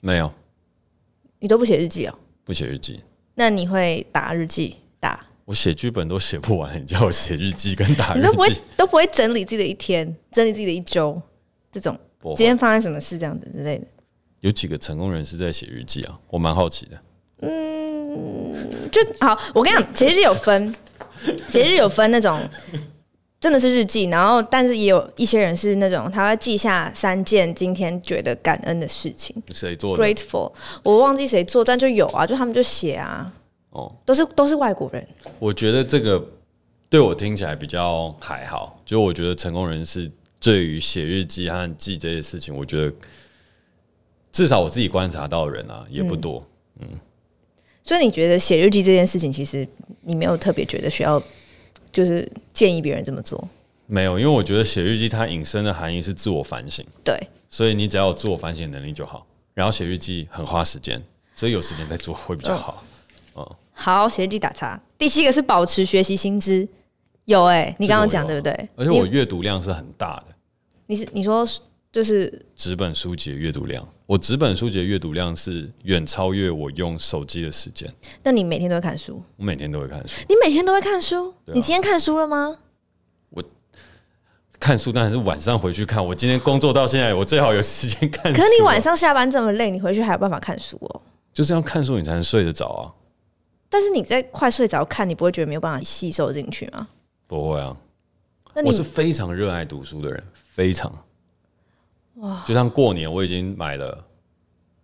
[0.00, 0.32] 没有，
[1.38, 2.18] 你都不写日记哦？
[2.44, 3.02] 不写日记，
[3.34, 4.76] 那你会打日记？
[4.98, 5.24] 打？
[5.44, 11.20] 我写剧本都写不完，你叫我写日记跟打日记，你都不会都不会整理自己的一天，整理自己的一周，
[11.72, 11.98] 这种
[12.36, 13.86] 今天发生什么事这样子之类的。
[14.40, 16.18] 有几个成功人士在写日记啊？
[16.28, 17.02] 我蛮好奇的。
[17.42, 19.38] 嗯，就好。
[19.54, 20.74] 我跟你讲，写日记有分，
[21.48, 22.40] 写日记有分那种
[23.40, 29.34] 真的是日记，然后但是也有一些人是那种他会记下三件今天觉得感恩的事情。
[29.54, 33.32] 谁做的？Grateful，我忘记谁做，但就有啊，就他们就写啊。
[33.70, 35.08] 哦，都是都是外国人。
[35.38, 36.22] 我觉得这个
[36.90, 42.92] 对我听起来比较还好，就我觉得成功人士对于写日记和记这些事情，我觉得
[44.30, 46.44] 至少我自己观察到的人啊也不多。
[46.80, 46.98] 嗯，嗯，
[47.82, 49.66] 所以你觉得写日记这件事情，其实
[50.02, 51.22] 你没有特别觉得需要，
[51.92, 53.48] 就是建议别人这么做？
[53.86, 56.86] 没有，因为我觉得写日记它引申的含义是自我反省。
[57.04, 59.26] 对，所以你只要有自我反省能力就好。
[59.52, 61.02] 然后写日记很花时间，
[61.34, 62.84] 所以有时间再做会比较好。
[63.36, 64.80] 嗯，好，写日记打叉。
[64.96, 66.66] 第七个是保持学习新知，
[67.24, 68.68] 有哎、欸，你刚刚讲对不对？
[68.76, 70.34] 而且我阅读量是很大的。
[70.86, 71.46] 你是你说
[71.92, 77.92] 就是纸本书籍的阅读量，我纸本书籍的阅读量是远超越我用手机的时间。
[78.22, 79.20] 那你每天都会看书？
[79.36, 80.14] 我每天都会看书。
[80.28, 81.30] 你每天都会看书？
[81.30, 82.58] 啊、你今天看书了吗？
[83.30, 83.42] 我
[84.60, 86.04] 看书当然是晚上回去看。
[86.04, 88.40] 我今天工作到现在，我最好有时间看书。
[88.40, 91.02] 可是你晚上下班这么累，你回去还有办法看书哦？
[91.32, 92.86] 就是要看书，你才能睡得着啊。
[93.68, 96.86] 但是你在快睡着看，你不会觉得没有办法吸收进去吗？
[97.26, 97.76] 不会啊，
[98.54, 100.22] 那我是非常热爱读书的人，
[100.54, 100.92] 非常
[102.20, 102.42] 哇！
[102.46, 104.02] 就像过年，我已经买了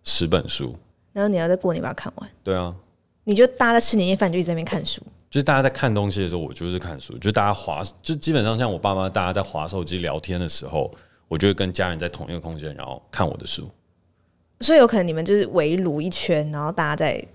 [0.03, 0.75] 十本书，
[1.13, 2.29] 然后你要在过年把它看完。
[2.43, 2.75] 对啊，
[3.23, 5.01] 你就大家在吃年夜饭，就一直在那边看书。
[5.29, 7.17] 就是大家在看东西的时候，我就是看书。
[7.17, 10.93] 就大家滑，就基本上像我爸妈，大家在滑手机聊天的时候，
[11.27, 13.69] 我就会跟家人在同一个空间，然后看我的书。
[14.59, 17.25] 所以有可能你们就是围炉一圈，然后大家在。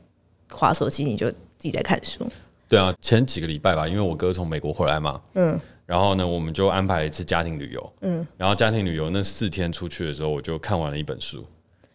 [0.55, 2.31] 滑手机，你就自己在看书。
[2.69, 11.45] 对啊，前几个礼拜吧，因为我哥从美国回来嘛，嗯，然后呢，我们就安排了一次家庭旅游，嗯，然后家庭旅游那四天出去的时候，我就看完了一本书，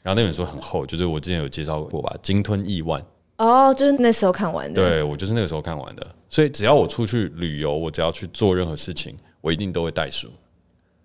[0.02, 3.02] 然后那本书很厚，就是我之前有介绍过吧，《鲸吞亿万》。
[3.38, 4.82] 哦，就是那时候看完的。
[4.82, 10.28] 对，我就是那个时候看完的，所以只要我出去旅游，我只要去做任何事情，我一定都会带书。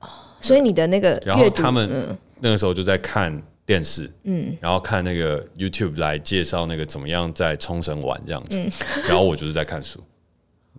[0.01, 0.09] 哦，
[0.41, 3.43] 所以你的那个，然后他们那个时候就在看。
[3.65, 8.69] 电视，嗯，然后看那个 YouTube 来介绍那个怎么样在冲绳玩这样子，嗯、
[9.07, 10.01] 然后我就是在看书，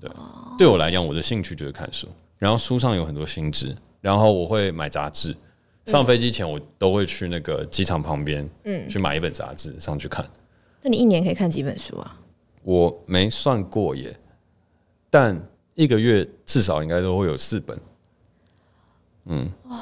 [0.03, 5.33] 对，哦、对我来讲，我的兴趣就是看书，然后书上有很多新知，然后我会买杂志，
[5.85, 10.29] 上飞机前我都会去那个机场旁边，嗯，去买一本杂志上去看。
[10.81, 12.19] 那你一年可以看几本书啊？
[12.63, 14.13] 我没算过耶，
[15.09, 15.41] 但
[15.75, 17.79] 一个月至少应该都会有四本，
[19.25, 19.77] 嗯，哇，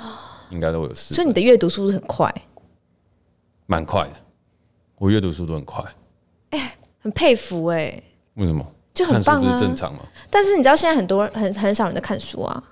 [0.52, 2.32] 应该都会有四本，所以你的阅读速度很快。
[3.66, 4.16] 蛮快的，
[4.98, 5.84] 我阅读速度很快，
[6.52, 8.04] 哎、欸，很佩服哎、欸。
[8.36, 8.66] 为什么？
[8.94, 10.00] 就很棒啊，不是正常吗？
[10.30, 12.64] 但是你知道现在很多人很很少人在看书啊，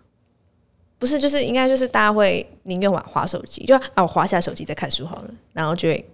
[0.98, 1.20] 不是？
[1.20, 6.06] 就是应该就是大家会宁愿玩滑手机，就啊，我滑下手机再看书好了，然后就会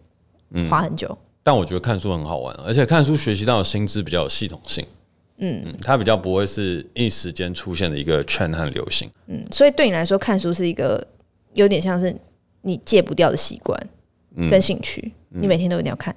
[0.69, 1.17] 滑很久、嗯。
[1.43, 4.85] 但我觉得看书很好玩，而且看书学习到的新知比较有系统性。
[5.37, 9.09] 嗯嗯，它比较不会是一时间出现的一个 trend 和流行。
[9.27, 11.05] 嗯，所以对你来说，看书是一个
[11.53, 12.15] 有点像是
[12.61, 13.79] 你戒不掉的习惯。
[14.49, 16.13] 跟兴趣，嗯、你每天都一定要看。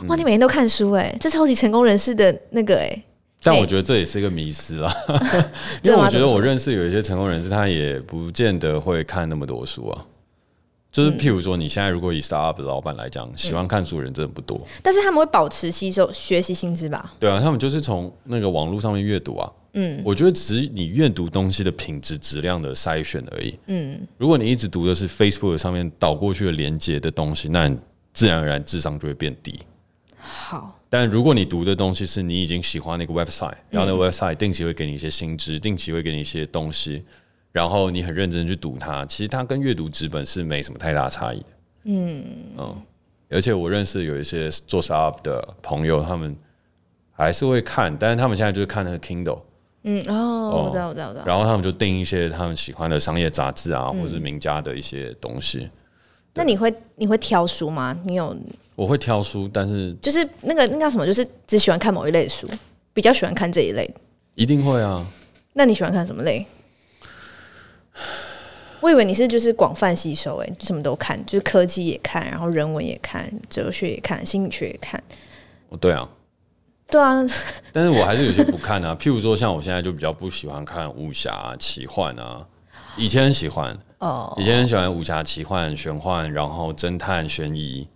[0.00, 3.04] 嗯、哇，你每天都看书哎、欸，这超级成功人士的那个哎、欸。
[3.42, 4.92] 但我觉得这也是一个迷失啦，
[5.82, 10.04] 因为我觉得我认识有一些成功人士，他也不见得会看那么多书啊。
[10.90, 14.60] 就是譬如说，你现在如果以 startup 的老板来讲，喜欢看书的人真的不多。
[14.82, 17.12] 但是他们会保持吸收、学习新知吧？
[17.20, 19.52] 对啊，他们就是从那个网络上面阅读啊。
[19.74, 23.56] 嗯，我觉得只是你阅读东西的品质、质量的筛选而已。
[23.66, 27.76] 嗯，如果你一直读的是 Facebook 上面导过去的连接的东西，那你
[28.14, 29.60] 自然而然智商就会变低。
[30.16, 37.04] 好，但如果你读的东西是你已经喜欢那个 website，然后那个 website 定期会给你一些新知，定期会给你一些东西，
[37.52, 41.46] 然后你很认真去读它，其实它跟阅读纸本是没什么太大差异的。
[41.84, 42.24] 嗯
[42.56, 42.82] 嗯，
[43.28, 46.34] 而且我认识有一些做 startup 的朋友，他们
[47.12, 49.40] 还是会看，但是他们现在就是看那个 Kindle。
[49.82, 51.24] 嗯哦，我知道，我知道，我知道。
[51.26, 55.68] 然后他们就订一些他们喜欢的商业杂志啊，或者是名家的一些东西。
[56.34, 57.94] 那你会你会挑书吗？
[58.04, 58.34] 你有？
[58.78, 61.04] 我会挑书，但是就是那个那叫什么？
[61.04, 62.48] 就是只喜欢看某一类的书，
[62.94, 63.92] 比较喜欢看这一类。
[64.36, 65.04] 一定会啊。
[65.54, 66.46] 那你喜欢看什么类？
[68.80, 75.02] 我以为你是就是广泛吸收，哎，什么都看，就是科技也看，然后人文也看，哲学也看，心理学也看。
[75.70, 76.08] 哦，对啊。
[76.88, 77.26] 对啊，
[77.72, 78.94] 但是我还是有些不看啊。
[78.94, 82.46] 譬如说，像我现在就比较不喜欢看武侠、啊、奇幻啊。
[82.96, 87.88] 以前很喜欢哦，以前很喜欢武侠、奇幻、玄幻，然后侦探、悬疑，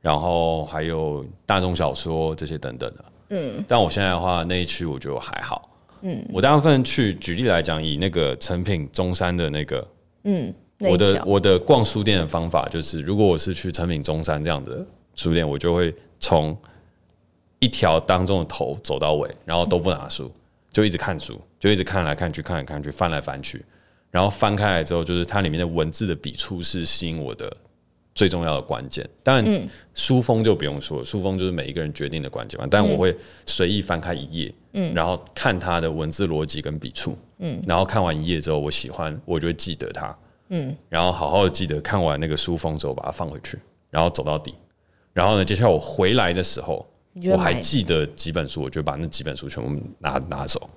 [0.00, 3.04] 然后还有大众小说这些等等的。
[3.30, 5.68] 嗯，但我现在的话，那一区我觉得还好。
[6.02, 9.86] 嗯，我大部分去举例来讲，以那个成品中山的那个，
[10.24, 14.84] 嗯，我的我的逛书店的方法就是，如果我是去成品中山这样的
[15.14, 16.56] 书店，我就会从
[17.58, 20.32] 一条当中的头走到尾，然后都不拿书，
[20.72, 23.62] 就一直看书，就一直看来看去，看来看去，翻来翻去，
[24.10, 27.54] 然后翻开来之后，就是它里面的文字的笔触是吸引我的。
[28.20, 32.66] 最重要的关键，当然书封就不用说，书封就是每一个人决定的关键嘛。
[32.70, 40.14] 但我会随意翻开一页，嗯，然后看它的文字逻辑跟笔触，嗯，然后看完一页之后，我喜欢，我就会记得它，
[40.50, 44.54] 嗯，然后好好的记得看完那个书封之后，把它放回去，然后走到底，
[45.14, 46.86] 然后呢，接下来我回来的时候，
[47.32, 50.68] 我还记得几本书，我就把那几本书全部拿拿走。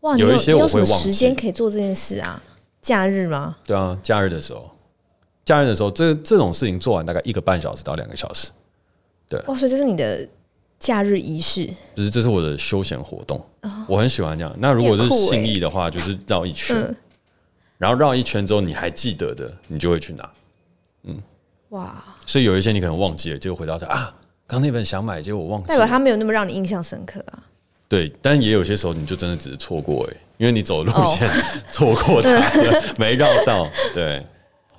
[0.00, 0.94] 哇，有一些我会忘记。
[0.94, 2.42] 时间可以做这件事啊？
[2.82, 3.56] 假日吗？
[3.64, 4.68] 对啊，假日的时候。
[5.44, 8.50] 假日的时候，这这种事情做完大概一个半小时到两个小时，
[9.28, 9.40] 对。
[9.46, 10.26] 哦，所以这是你的
[10.78, 11.66] 假日仪式？
[11.96, 14.54] 就是这是我的休闲活动，哦，我很喜欢这样。
[14.58, 16.96] 那如果是信义的话，就是绕一圈，嗯，
[17.78, 20.30] 然后绕一圈之后你还记得的，你就会去拿。
[21.04, 21.20] 嗯，
[21.70, 22.02] 哇！
[22.24, 24.14] 所以有一些你可能忘记了，结果回到家啊，
[24.46, 25.74] 刚那本想买，结果我忘记了。
[25.74, 27.42] 代表他没有那么让你印象深刻啊。
[27.88, 31.28] 对，但也有些时候你就真的只是错过哎，因为你走的路线
[31.72, 34.24] 错过它，哦， 没绕到，对。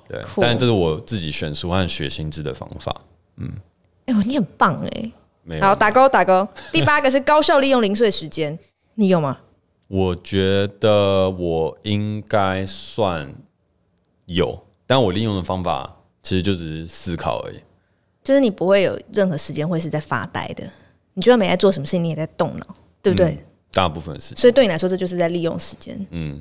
[0.08, 3.00] 对，但这是我自己选书和学心智的方法。
[3.36, 3.50] 嗯，
[4.06, 5.12] 哎呦，你很棒哎！
[5.42, 6.46] 没有，好，打勾打勾。
[6.72, 8.58] 第八个是高效利用零碎时间，
[8.94, 9.38] 你有吗？
[9.88, 13.34] 我觉得我应该算
[14.26, 17.60] 有，但我利用的方法其实就只是思考而已。
[18.22, 20.64] 就是你不会有任何时间会是在发呆的，
[21.12, 22.66] 你就算没在做什么事情，你也在动脑，
[23.02, 23.32] 对不对？
[23.32, 24.38] 嗯，大部分时间。
[24.38, 26.06] 所以对你来说，这就是在利用时间。
[26.10, 26.40] 嗯，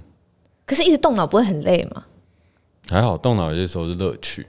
[0.65, 2.06] 可是一直动脑不会很累吗？
[2.89, 4.46] 还好，动脑有些时候是乐趣。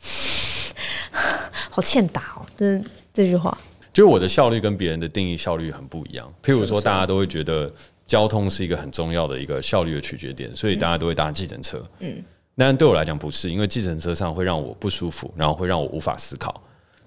[1.70, 2.80] 好欠打哦，这
[3.12, 3.56] 这句话。
[3.92, 6.32] 就是我的效率跟别人的定义效率很不一样。
[6.42, 7.72] 譬如说，大家都会觉得
[8.06, 11.84] 交通是一个很重要的一个效率的取决点，所以大家都会搭计程车。
[11.98, 12.22] 嗯，
[12.56, 16.62] 但对我来讲不是，因为计程车上会让我不舒服，然后会让我无法思考。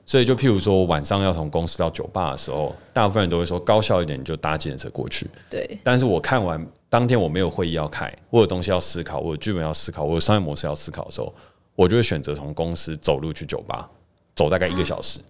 [0.06, 5.30] 所以，就譬如说，我晚上要从公司到酒吧的时候，大部分人都会说高效一点，你就搭计程车过去。
[5.50, 5.80] 对。
[5.84, 6.66] 但是我看完。
[6.92, 11.34] 当天我没有会议要开，我有东西要思考，我有剧本要思考，我有商业模式要思考的时候，
[11.74, 13.90] 我就会选择从公司走路去酒吧，
[14.36, 15.22] 走大概一个小时。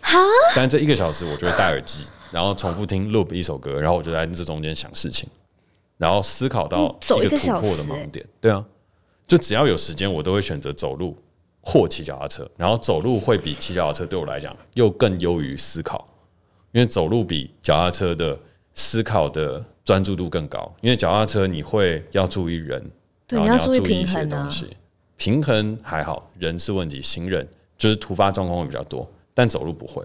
[0.00, 0.18] 哈？
[0.54, 5.28] 但这一个小时我就会戴耳机，然后重复听 loop 一首歌，然后我就在这中间想事情，
[5.98, 8.24] 然后思考到一个突破的盲点。
[8.40, 8.64] 对啊，
[9.26, 11.14] 就只要有时间，我都会选择走路
[11.60, 16.08] 或骑脚踏车，然后走路会比骑脚踏车对我来讲又更优于思考，
[16.72, 18.38] 因为走路比脚踏车的
[18.76, 19.64] 思考的。
[19.86, 22.84] 专注度更高，因为脚踏车你会要注意人，
[23.24, 24.76] 对，然后你要注意一些东西。
[25.16, 27.46] 平衡还好，人是问题，行人
[27.78, 30.02] 就是突发状况会比较多，但走路不会。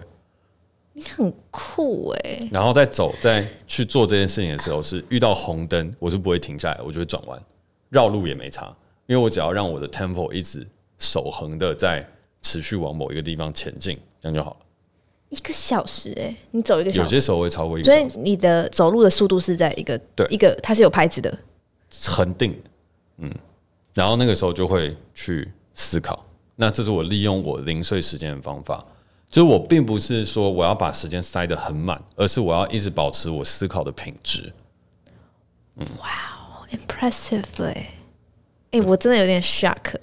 [0.92, 2.48] 你很酷哎！
[2.52, 7.42] 然后在走，在去做这件事情的时候，是遇到红灯，我是不会停下来，我就会转弯，
[7.88, 8.72] 绕路也没差，
[9.06, 10.64] 因为我只要让我的 tempo 一直
[11.00, 12.08] 守恒的在
[12.40, 14.56] 持续往某一个地方前进，这样就好了。
[15.32, 18.10] 一个小时哎、欸，你走一个小时，有些时候会超过一个小时。
[18.10, 21.38] 所以你的走路的速度是在一个对一个，它是有拍子的，
[22.04, 22.54] 恒定。
[23.16, 23.34] 嗯，
[23.94, 26.22] 然后那个时候就会去思考。
[26.54, 28.84] 那这是我利用我零碎时间的方法，
[29.30, 34.52] 就是我并不是说我要把时间塞得很满，而是我要一直保持我思考的品质。
[35.76, 36.10] 嗯，哇
[36.42, 37.94] 哦，impressive 哎，
[38.72, 39.94] 哎，我真的有点 shock。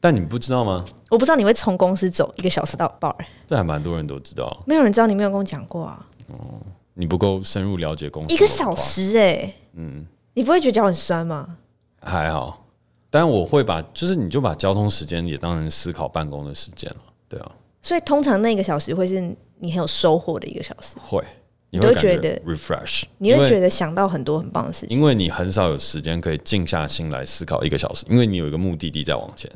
[0.00, 0.84] 但你不知道吗？
[1.10, 3.14] 我不知道你会从公司走一个小时到 bar，
[3.46, 4.62] 这还蛮多人都知道。
[4.66, 6.06] 没有人知道，你没有跟我讲过啊。
[6.28, 6.58] 哦，
[6.94, 8.34] 你不够深入了解公司。
[8.34, 11.58] 一个小时哎、欸，嗯，你不会觉得脚很酸吗？
[12.02, 12.64] 还好，
[13.10, 17.52] 但我会把，就是你就把交通时间也当成思考办公的时间了，对啊。
[17.82, 19.20] 所以通常那个小时会是
[19.58, 20.96] 你很有收获的一个小时。
[20.98, 21.22] 会，
[21.70, 29.50] 你会觉得 refresh，你会觉得想到很多很棒的事情，因为你很少有时间可以静下心来思考一个小时，因为你有一个目的地在往前。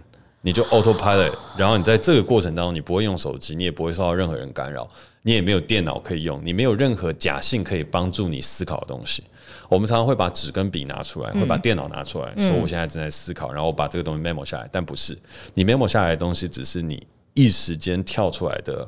[0.47, 4.87] 你就 autopilot，然后你在这个过程当中，你不会用手机，你也不会受到任何人干扰，
[5.23, 9.25] 你也没有电脑可以用，你没有任何假性可以帮助你思考的东西。
[9.71, 15.19] 我们常常会把纸跟笔拿出来，会把电脑拿出来，说我现在正在思考，然后我把这个东西 memo 下来，但不是，
[15.55, 18.87] 你 memo 下来的东西只是你一时间跳出来的，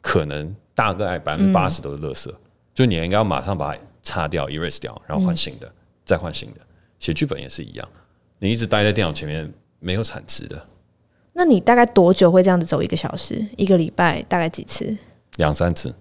[0.00, 2.34] 可能大概百分之八十都是垃圾，
[2.74, 5.70] 就你应该要马上把它擦掉，erase 掉，然后换新的，
[6.06, 6.60] 再换新的。
[6.98, 7.86] 写剧本也是一样，
[8.38, 10.66] 你一直待在电脑前面，没有产值的。
[11.38, 13.46] 那你大概多久会这样子走一个小时？
[13.56, 14.96] 一个礼拜大概几次？
[15.36, 15.94] 两三次。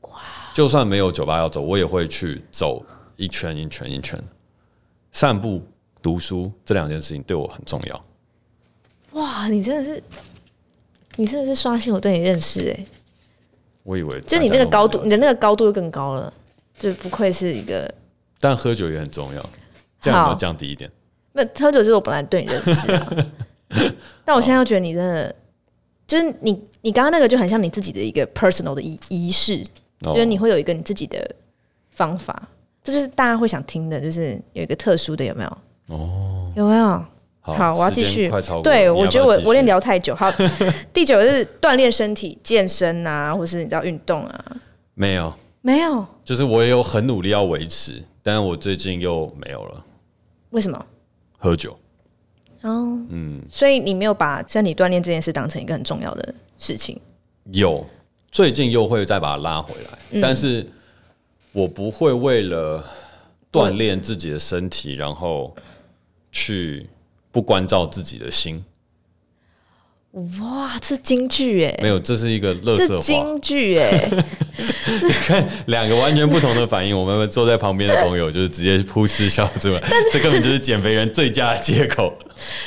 [0.00, 0.20] 哇！
[0.52, 4.20] 就算没有酒吧要走，我也会去走一圈一圈一圈。
[5.12, 5.62] 散步、
[6.02, 8.04] 读书这两件事情对我很重要。
[9.12, 9.46] 哇！
[9.46, 10.02] 你真的是，
[11.14, 12.84] 你真的是刷新我对你认识哎。
[13.84, 16.34] 我以为，就你那个高度，你的那个高度又更高了。
[16.76, 17.88] 就不愧是一个。
[18.40, 19.50] 但喝酒也很重要，
[20.00, 20.90] 这样有没有降低一点？
[21.32, 23.08] 那，喝酒就是我本来对你认识啊。
[24.24, 25.34] 但我现在又觉得你真的，
[26.06, 26.52] 就是你，
[26.82, 29.64] 你刚刚那个就很像你自己的一个 personal 的仪仪式，
[30.02, 31.18] 哦、就是你会有一个你自己的
[31.90, 32.48] 方法，
[32.82, 35.58] 这就是大家会想听的，就是有一个特殊的，有没有？
[35.88, 37.04] 哦，有没有？
[37.40, 38.30] 好，好，我要继续。
[38.62, 40.14] 对，我觉得我我练聊太久。
[40.14, 40.30] 好，
[40.92, 44.44] 第九是锻炼身体、健身啊，或是你知道运动啊？
[44.94, 49.84] 没有，没有，就是我也有很努力要维持，但是我最近又没有了。
[50.50, 50.86] 为什么？
[51.38, 51.74] 喝酒。
[52.62, 57.00] 哦，嗯，所以你没有把身体锻炼这件事当成一个很重要的事情。
[57.52, 57.86] 有，
[58.30, 60.66] 最近又会再把它拉回来，嗯、但是
[61.52, 62.84] 我不会为了
[63.52, 65.54] 锻炼自己的身体，然后
[66.32, 66.88] 去
[67.30, 68.62] 不关照自己的心。
[70.40, 73.02] 哇，这京剧哎，没有，这是一个垃圾话。
[73.02, 74.08] 金句哎，
[75.02, 82.12] 你看两个完全不同的反应，我们坐在旁边的朋友 就是直接噗嗤笑出来，但是这根本就是减肥人最佳的借口。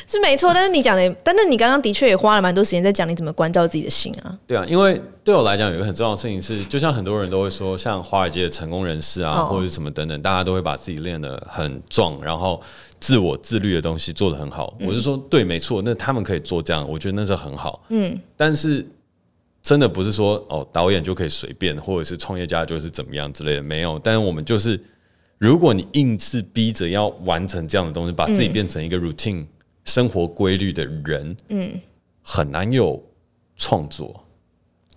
[0.08, 4.38] 是没错，但是你讲的，但是你刚刚的确也花了蛮多时间在讲你怎么关照自己的心啊。
[4.46, 12.62] 对啊，因为对我来讲有一个很重要的事情是，就像很多人都会说，像华尔街的成功人士啊，哦、或者什么等等，大家都会把自己练得很壮，然后。
[13.02, 17.84] 自我自律的东西做得很好，嗯、我是说对，没错，那他们可以做这样，我觉得那是很好。
[17.90, 18.88] 嗯，但是
[19.64, 23.98] 真的不是说哦，导演就可以随便，或者是创业家就是怎么样之类的，没有。
[24.00, 24.80] 但是我们就是，
[25.40, 29.48] 如果你硬是逼着要完成这样的东西，把自己变成一个 routine、嗯、
[29.84, 31.72] 生活规律的人，嗯，
[32.22, 33.04] 很难有
[33.58, 34.24] 创作。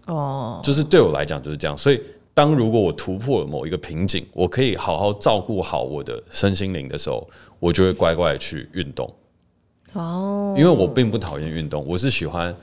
[0.06, 1.98] 哦，就是对我来讲就是这样，所以。
[2.36, 7.30] 当如果我突破了某一个瓶颈，我可以好好照顾好我的身心灵的时候，
[7.64, 9.10] 我就会乖乖去运动。
[9.94, 12.54] 哦，因为我并不讨厌运动，我是喜欢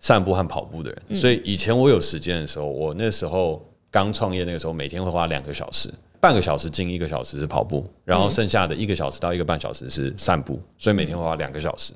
[0.00, 1.02] 散步和跑步的人。
[1.10, 11.92] 嗯、所以以前我有时间的时候，我那时候刚创业那个时候，每天会花两个小时，半个小时近一个小时是跑步，然后剩下的一个小时到一个半小时是散步，所以每天会花两个小时。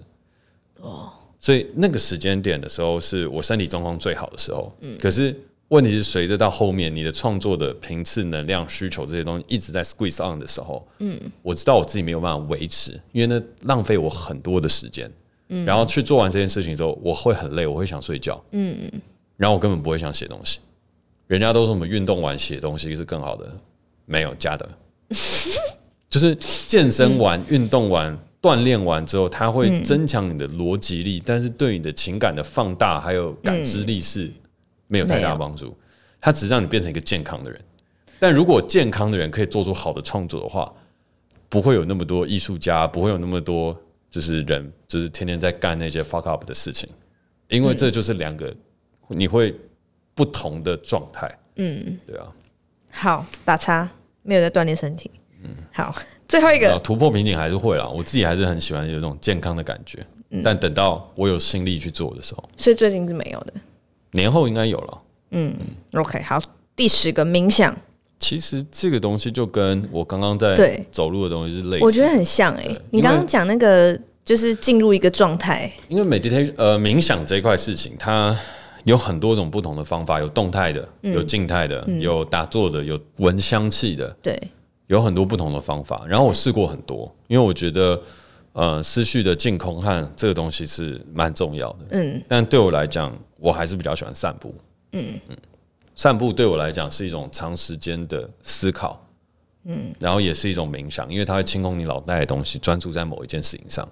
[0.79, 4.73] 哦，所以那个时间点的时候，是我身体状况最好的时候。
[4.83, 5.37] 嗯，可是。
[5.73, 15.11] 问题是，随着到后面，你的创作的频次、能量、需求这些东西一直在 squeeze on 的时候，嗯，我知道我自己没有办法维持，因为那浪费我很多的时间，
[15.49, 18.77] 嗯，然后去做完这件事情之后，我会很累，我会想睡觉，嗯，
[19.39, 20.59] 然后我根本不会想写东西。
[21.27, 23.51] 人家都说我们运动完写东西是更好的，
[24.05, 24.69] 没有假的，
[26.11, 34.31] 就是健身完、运动完、锻炼完之后，它会增强你的逻辑力，但是对你的情感的放大还有感知力是。
[34.93, 35.75] 没有太大帮助，
[36.21, 37.59] 它只是让你变成一个健康的人。
[38.19, 40.71] 但如果健康的人可以做出好的创作的话，
[41.49, 43.75] 不会有那么多艺术家，不会有那么多
[44.11, 46.87] 就是人，就是天天在干那些 fuck up 的事情。
[47.49, 48.55] 因为这就是两个
[49.09, 49.59] 你会
[50.15, 51.39] 不同的状态。
[51.57, 52.27] 嗯，对啊。
[52.91, 53.89] 好，打叉，
[54.23, 55.11] 没有在锻炼身体。
[55.43, 55.95] 嗯，好，
[56.29, 57.89] 最后一个突破瓶颈还是会啦。
[57.89, 60.07] 我自己还是很喜欢有这种健康的感觉。
[60.29, 63.55] 嗯，但等到我有心力去做的时候，所以最近是没有的。
[64.13, 64.99] 年后应该有了。
[65.33, 65.55] 嗯
[65.95, 66.39] ，OK，好，
[66.77, 67.77] 第十个冥想。
[68.19, 72.81] 其实这个东西就跟我刚刚在走路的东西是类似，我觉得很像哎、欸。
[72.91, 78.39] 你刚刚讲那个就是进入一个状态，因为 meditation 呃冥想这一块事情，它
[78.85, 84.41] 有很多种不同的方法，有动态的，有静态的，嗯、有打坐的，有闻香气的，对，
[84.87, 86.05] 有很多不同的方法。
[86.07, 88.01] 然后我试过很多，因为我觉得
[88.53, 91.79] 呃思绪的净空和这个东西是蛮重要的。
[91.91, 93.13] 嗯，但对我来讲。
[93.43, 94.55] 我还是比较喜欢散步，
[94.93, 95.37] 嗯嗯，
[95.97, 99.05] 散步对我来讲是一种长时间的思考，
[99.65, 103.87] 嗯，然后也是一种冥想，因为它会清空你脑袋的东西，专注在某一件事情上。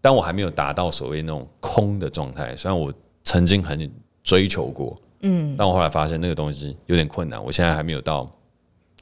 [0.00, 3.90] 但我还没有达到所谓那种空的状态，虽然我曾经很
[4.22, 8.30] 追求过，嗯，但我后来发现那个东西有点困难，我现在还没有到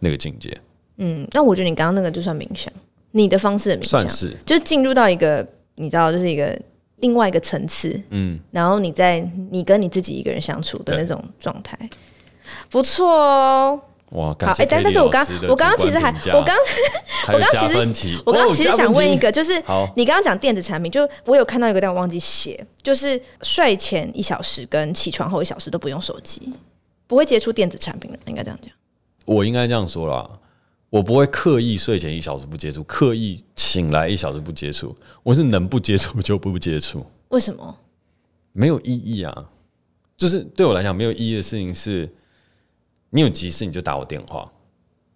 [0.00, 0.58] 那个境界。
[0.96, 2.72] 嗯，那我觉得你刚刚那个就算冥想，
[3.10, 6.58] 你的方式的冥想，算是就是进入到一个你知道，就是一个。
[7.02, 11.78] 另外一个层次，嗯，然后你在你跟你自己一个人相处的那种状态，
[12.70, 13.80] 不错哦。
[14.12, 16.54] 哇，好，哎，但但是我刚我刚刚其实还我刚
[17.32, 19.54] 我刚其实我刚刚其实想问一个，就是
[19.96, 26.52] 你刚刚讲电子产品，就我有看到一个，但我忘记写，就是睡前一小时跟起床后一小时都不用手机，
[27.06, 28.70] 不会接触电子产品了，应该这样讲。
[29.24, 30.28] 我应该这样说啦。
[30.92, 34.94] 我不会刻意睡前一小时不接触，刻意醒来一小时不接触。
[35.22, 37.02] 我是能不接触就不接触。
[37.30, 37.78] 为什么？
[38.52, 39.50] 没有意义啊！
[40.18, 42.06] 就是对我来讲没有意义的事情是，
[43.08, 44.52] 你有急事你就打我电话，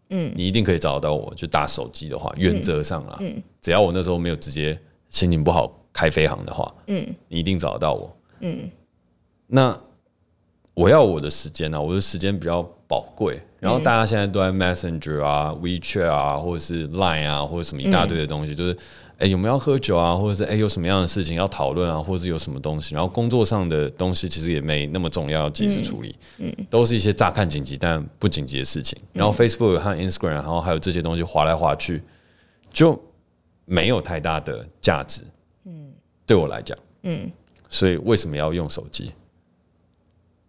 [0.09, 1.31] 嗯，你一定可以找得到我。
[1.35, 8.71] 就打手机的话，原则上啦，嗯，只要我那时候没有直接心情不好开飞航的话，嗯，你一定找得到我，嗯。
[9.47, 9.79] 那
[10.73, 11.81] 我要我的时间呢、啊？
[11.83, 13.39] 我的时间比较宝贵。
[13.67, 18.77] 然后大家现在都在 Messenger 啊、WeChat 啊，或者是 Line 啊，或者什么一大堆的东西，嗯、就是
[19.19, 28.97] 哎有没有要喝酒啊，或者是哎有什么样的事情要讨论啊，或者是有什么东西，然后工作上的东西其实也没那么重要，要及时处理，嗯，嗯都是一些乍看紧急但不紧急的事情。
[29.13, 32.01] 然后 Facebook 和 Instagram，然后还有这些东西划来划去，
[32.71, 32.97] 就
[33.65, 35.23] 没有太大的价值，
[35.65, 35.93] 嗯，
[36.25, 37.29] 对我来讲，嗯，
[37.69, 39.13] 所以为什么要用手机？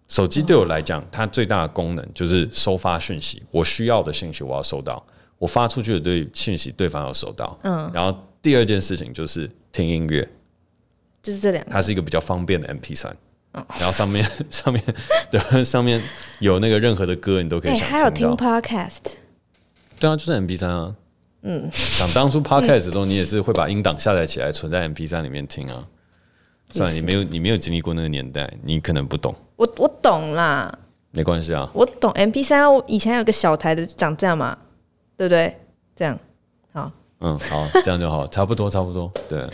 [0.08, 3.44] 手机对我来讲，它最大的功能就是收发讯息。
[3.52, 5.06] 我需要的信息我要收到，
[5.38, 7.60] 我发出去的对信息对方要收到。
[7.64, 10.28] 嗯，然后第二件事情就是听音乐，
[11.22, 11.72] 就是这两个。
[11.72, 13.12] 它是一个比较方便的 MP3，
[13.52, 14.82] 然后上面 上面
[15.30, 16.02] 对上面
[16.40, 17.90] 有那个任何的歌你都可以想。
[17.90, 19.00] 还有听 Podcast，
[20.00, 20.96] 对啊，就是 M P 三啊。
[21.42, 25.86] 嗯，想当初 Podcast 的时候，你也是会把音档下载起来存在 M P 三里面听啊。
[26.72, 29.36] 算了，你没有你没有经历过那个年代，你可能不懂。
[29.58, 30.74] 我我懂啦，
[31.12, 31.70] 没关系啊。
[31.74, 34.58] 我懂 M P 三我以前有个小台的，长这样嘛，
[35.18, 35.54] 对不对？
[35.96, 36.18] 这样，
[36.72, 39.12] 好，嗯，好，这样就好， 差不多，差不多。
[39.28, 39.46] 对，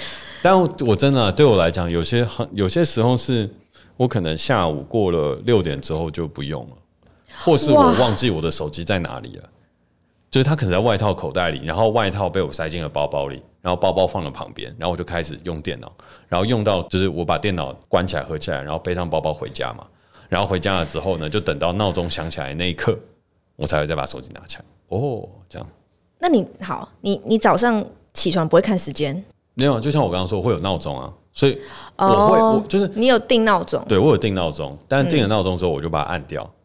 [0.42, 3.50] 但我，我真的、啊、对我来讲，有些很有些时候是，
[3.98, 6.76] 我可能下午过了六点之后就不用了，
[7.44, 9.50] 或是我忘记我的手机在哪里了。
[10.34, 15.94] 就是他可能在外套口袋里，然后外套被我塞进了包包里，然后包包放了旁边，然后我就开始用电脑，
[16.28, 19.86] 然后用到就是我把电脑关起来合起来，然后背上包包回家嘛，
[20.28, 22.98] 然后回家了之后呢，就等到闹钟响起来那一刻，
[23.56, 24.66] 我才会再把手机拿起来。
[24.88, 25.68] 哦，这样。
[26.18, 29.24] 那你好，你你早上起床不会看时间？
[29.54, 31.62] 没有，就像我刚刚说，我会有闹钟啊，所以
[31.96, 36.58] 我会、哦、我就是你有定闹钟，对我有定闹钟，但是定了闹钟之后我就把它按掉，嗯、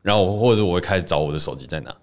[0.00, 1.94] 然后或者我会开始找我的手机在哪。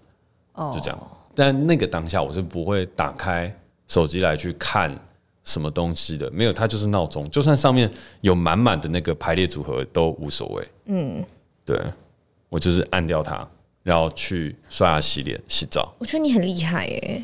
[0.74, 3.54] 就这样，但那个当下我是不会打开
[3.88, 4.96] 手机来去看
[5.44, 7.90] 什么东西的，没有，它就是闹钟，就算上面
[8.22, 10.68] 有满满的那个排列组合都无所谓。
[10.86, 11.24] 嗯，
[11.66, 11.82] 对，
[12.50, 13.48] 我就是按掉它，
[13.82, 15.94] 然后去刷牙、洗脸、洗澡。
[15.98, 17.24] 我觉得你很厉害耶，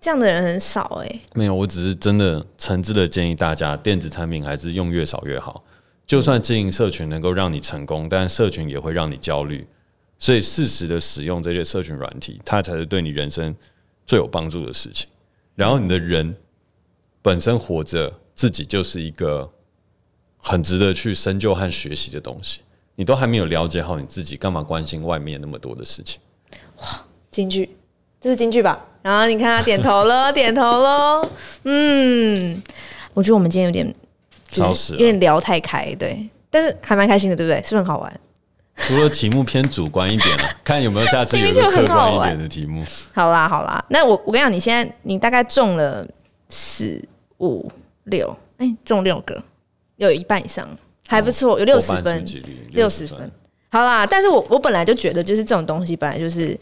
[0.00, 1.20] 这样的人很少哎。
[1.34, 5.62] 没有，我只是真的诚挚的建议大家，电子产品还是用越少越好。
[6.06, 9.66] 就算经营社群能够让你成功，但社群也会让你焦虑。
[10.18, 13.54] 所以适时的使用这些社群软体，它才是对你人生
[14.06, 15.08] 最有帮助的事情。
[15.54, 16.36] 然后你的人
[17.22, 19.48] 本身活着，自己就是一个
[20.36, 22.60] 很值得去深究和学习的东西。
[22.96, 26.20] 你都还没有了解好你自己，干嘛关心外面那么多的事情？
[26.78, 27.70] 哇，京剧，
[28.20, 28.84] 这是京剧吧？
[29.02, 31.30] 然后你看他点头了，点头喽。
[31.62, 32.60] 嗯，
[33.14, 33.94] 我觉得我们今天有点，
[34.50, 37.62] 就是有点聊太开，对，但是还蛮开心的，对不对？
[37.62, 38.20] 是不是很好玩？
[38.78, 42.82] 除了题目偏主观一点了， 看有没有下次有个客观一点的题目。
[43.12, 46.06] 好啦好啦，那我我跟你讲，你现在你大概中了
[46.48, 47.02] 十
[47.38, 47.70] 五
[48.04, 49.42] 六，哎，中六个，
[49.96, 50.68] 有一半以上，
[51.06, 52.24] 还不错，有六十分，
[52.70, 53.30] 六十分。
[53.70, 56.58] 好啦，但是我我本来就觉得，就是这种东西本来就是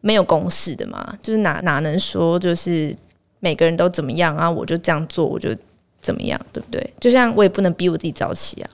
[0.00, 2.94] 没有公式的嘛，就是哪哪能说就是
[3.40, 4.50] 每个人都怎么样啊？
[4.50, 5.54] 我就这样做，我就
[6.00, 6.94] 怎么样，对不对？
[6.98, 8.70] 就像我也不能逼我自己早起啊。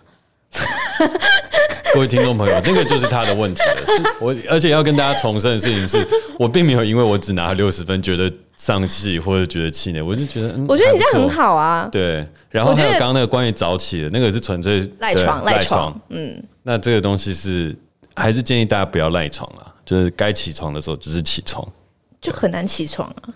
[1.94, 3.76] 各位听众朋友，那个就是他的问题了。
[3.86, 6.04] 是我，而且要跟大家重申的事情是，
[6.36, 10.02] 我并没有因为我只拿了六十分，觉得丧气或者觉得气馁。
[10.02, 11.88] 我就觉得，嗯、我觉得你这样很好啊。
[11.92, 15.66] 对，然后还有刚刚那个关于早起的那个是纯粹赖床，赖床。
[15.92, 17.74] 床嗯，那这个东西是
[18.16, 21.64] 还是建议大家不要赖床啊，就是该起床的时候就是起床，
[22.20, 23.30] 就很难起床啊。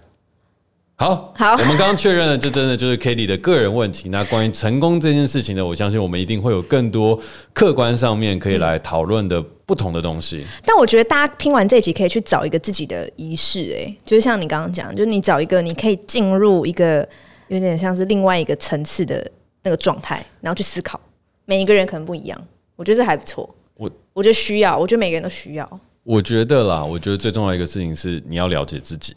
[1.00, 4.08] 好好，我们刚刚确认了，这真的就是 Kelly 的个人问题。
[4.08, 7.16] 那关于成功这件事情呢，我相信我们一定会有更多
[7.52, 10.44] 客观上面可以来讨论的不同的东西。
[10.66, 17.08] 但我觉得大家听完这集可以去找一个自己的仪式，哎，就是像你刚刚讲，就是你找一个你可以进入一个
[17.46, 19.24] 有点像是另外一个层次的
[19.62, 21.00] 那个状态，然后去思考。
[21.44, 22.36] 每一个人可能不一样，
[22.74, 23.48] 我觉得这还不错。
[23.76, 25.80] 我我觉得需要，我觉得每个人都需要。
[26.02, 29.14] 我觉得啦，我觉得最重要一个事情是你要了解自己。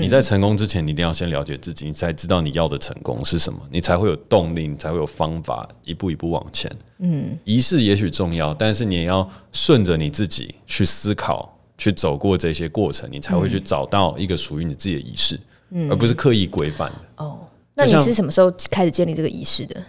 [0.00, 6.70] 你在成功之前，你一定要先了解自己，你才知道你要的成功是什么，你才会有动力，你才会有方法一步一步往前。
[6.98, 15.38] 嗯，仪式也许重要，但是你也要顺着你自己去思考，去走过这些过程，你才会去找到一个属于你自己的仪式，
[15.70, 17.24] 嗯，而不是刻意规范的。
[17.24, 17.40] 哦，
[17.74, 19.82] 那你是什么时候开始建立这个仪式的？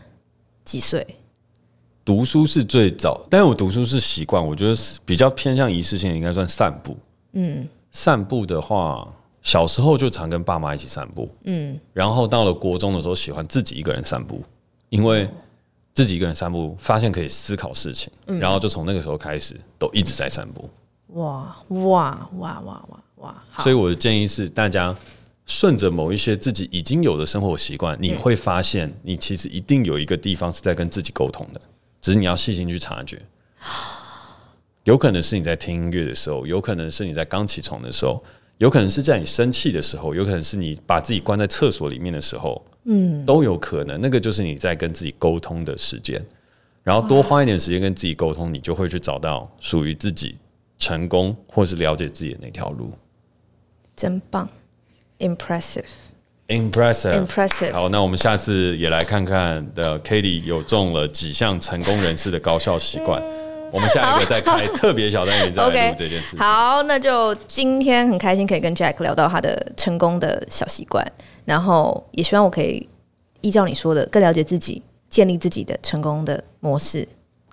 [0.66, 1.06] 几岁？
[2.04, 4.76] 读书是最早，但是我读书是习惯，我觉得
[5.06, 6.98] 比较偏向仪式性，应该算散步。
[7.32, 9.08] 嗯，散步的话。
[9.44, 14.42] 小时候就常跟爸妈一起散步，嗯，然后到了国中的时候，喜欢自己一个人散步，
[14.90, 15.30] 因为
[15.94, 20.70] 自己一个人散步，发现可以思考事情，嗯，然后就从那个时候开始，都一直在散步。
[21.10, 23.44] 哇哇哇哇哇哇！
[23.60, 24.96] 所以我的建议是，大家
[25.46, 31.62] 顺着某一些自己已经有的生活习惯，你会发现，你其实一定有一个地方是在跟自己沟通的，
[32.02, 33.22] 只是你要细心去察觉。
[34.86, 38.24] 有可能是你在听音乐的时候，有可能是你在刚起床的时候，
[38.60, 44.00] 有可能是在你生气的时候，有可能是你把自己关在厕所里面的时候，嗯，都有可能。
[44.00, 46.24] 那个就是你在跟自己沟通的时间，
[46.84, 50.38] 然后多花一点时间跟自己沟通，你就会去找到属于自己
[50.78, 52.92] 成功或是了解自己的那条路。
[53.96, 54.48] 真棒
[55.20, 55.84] ，impressive。
[56.50, 57.72] Impressive，Impressive。
[57.72, 63.24] 好，那我们下次也来看看的 Cady 有中了几项成功人士的高效习惯。
[63.74, 66.38] 我们下一个再开特别小单元再来 录这件事。
[66.38, 71.04] 好，那就今天很开心可以跟 Jack 聊到他的成功的小习惯，
[71.44, 72.88] 然后也希望我可以
[73.42, 77.08] 依照你说的，更了解自己，建立自己的成功的模式，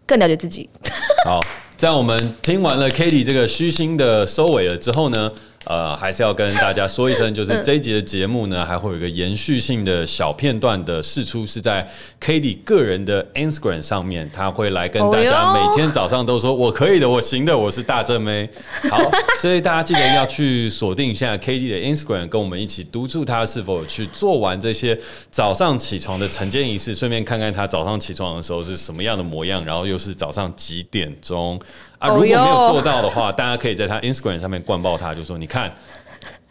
[0.04, 0.68] 更了解自己。
[1.24, 1.40] 好，
[1.78, 5.32] 在我们听完了 Katy 这个虚心的收尾了之后呢，
[5.66, 11.86] 呃，还是要跟大家说一声，就是这一集的节目呢，还会有一个延续性的小片段的释出，是在
[12.18, 18.48] Cady 个人的 Instagram 上面，他会来跟大家每天早上都说“我可以的，我行的，我是大正妹”。
[18.90, 18.98] 好，
[19.38, 24.98] 所以大家记得要去锁定一下 Cady 的 Instagram，跟我们一起督促他是否去做完这些
[25.30, 31.60] 早上起床的晨间仪式，顺便看看他早上起床的时候是什么样的模样，然后又是早上几点钟。
[32.00, 35.70] 啊，如果没有做到的话，大家可以在他 Instagram 上面灌爆他，就说你看，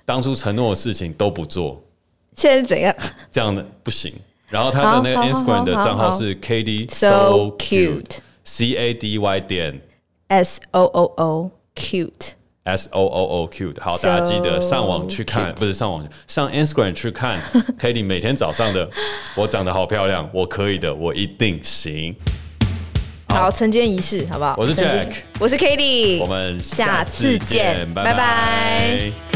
[0.06, 1.82] 当初承诺的事情都不做，
[2.36, 2.96] 现在是怎样？
[3.32, 4.14] 这样的不行。
[4.48, 9.82] 然后他的那个 Instagram 的账号是 Kady So Cute，C A D Y 点。
[10.28, 13.82] S O O O Cute，S O O O Cute。
[13.82, 17.40] 好，大家记得上网去看，不是上网上 Instagram 去看
[17.80, 18.88] Cady 每天早上的，
[19.36, 22.16] 我长得好漂亮，我可以的，我一定行。
[23.30, 24.56] 好，晨间仪式，好不好？
[24.58, 28.12] 我是 Jack，我是 Cady，我们下次见，拜拜。
[28.12, 29.29] 拜拜。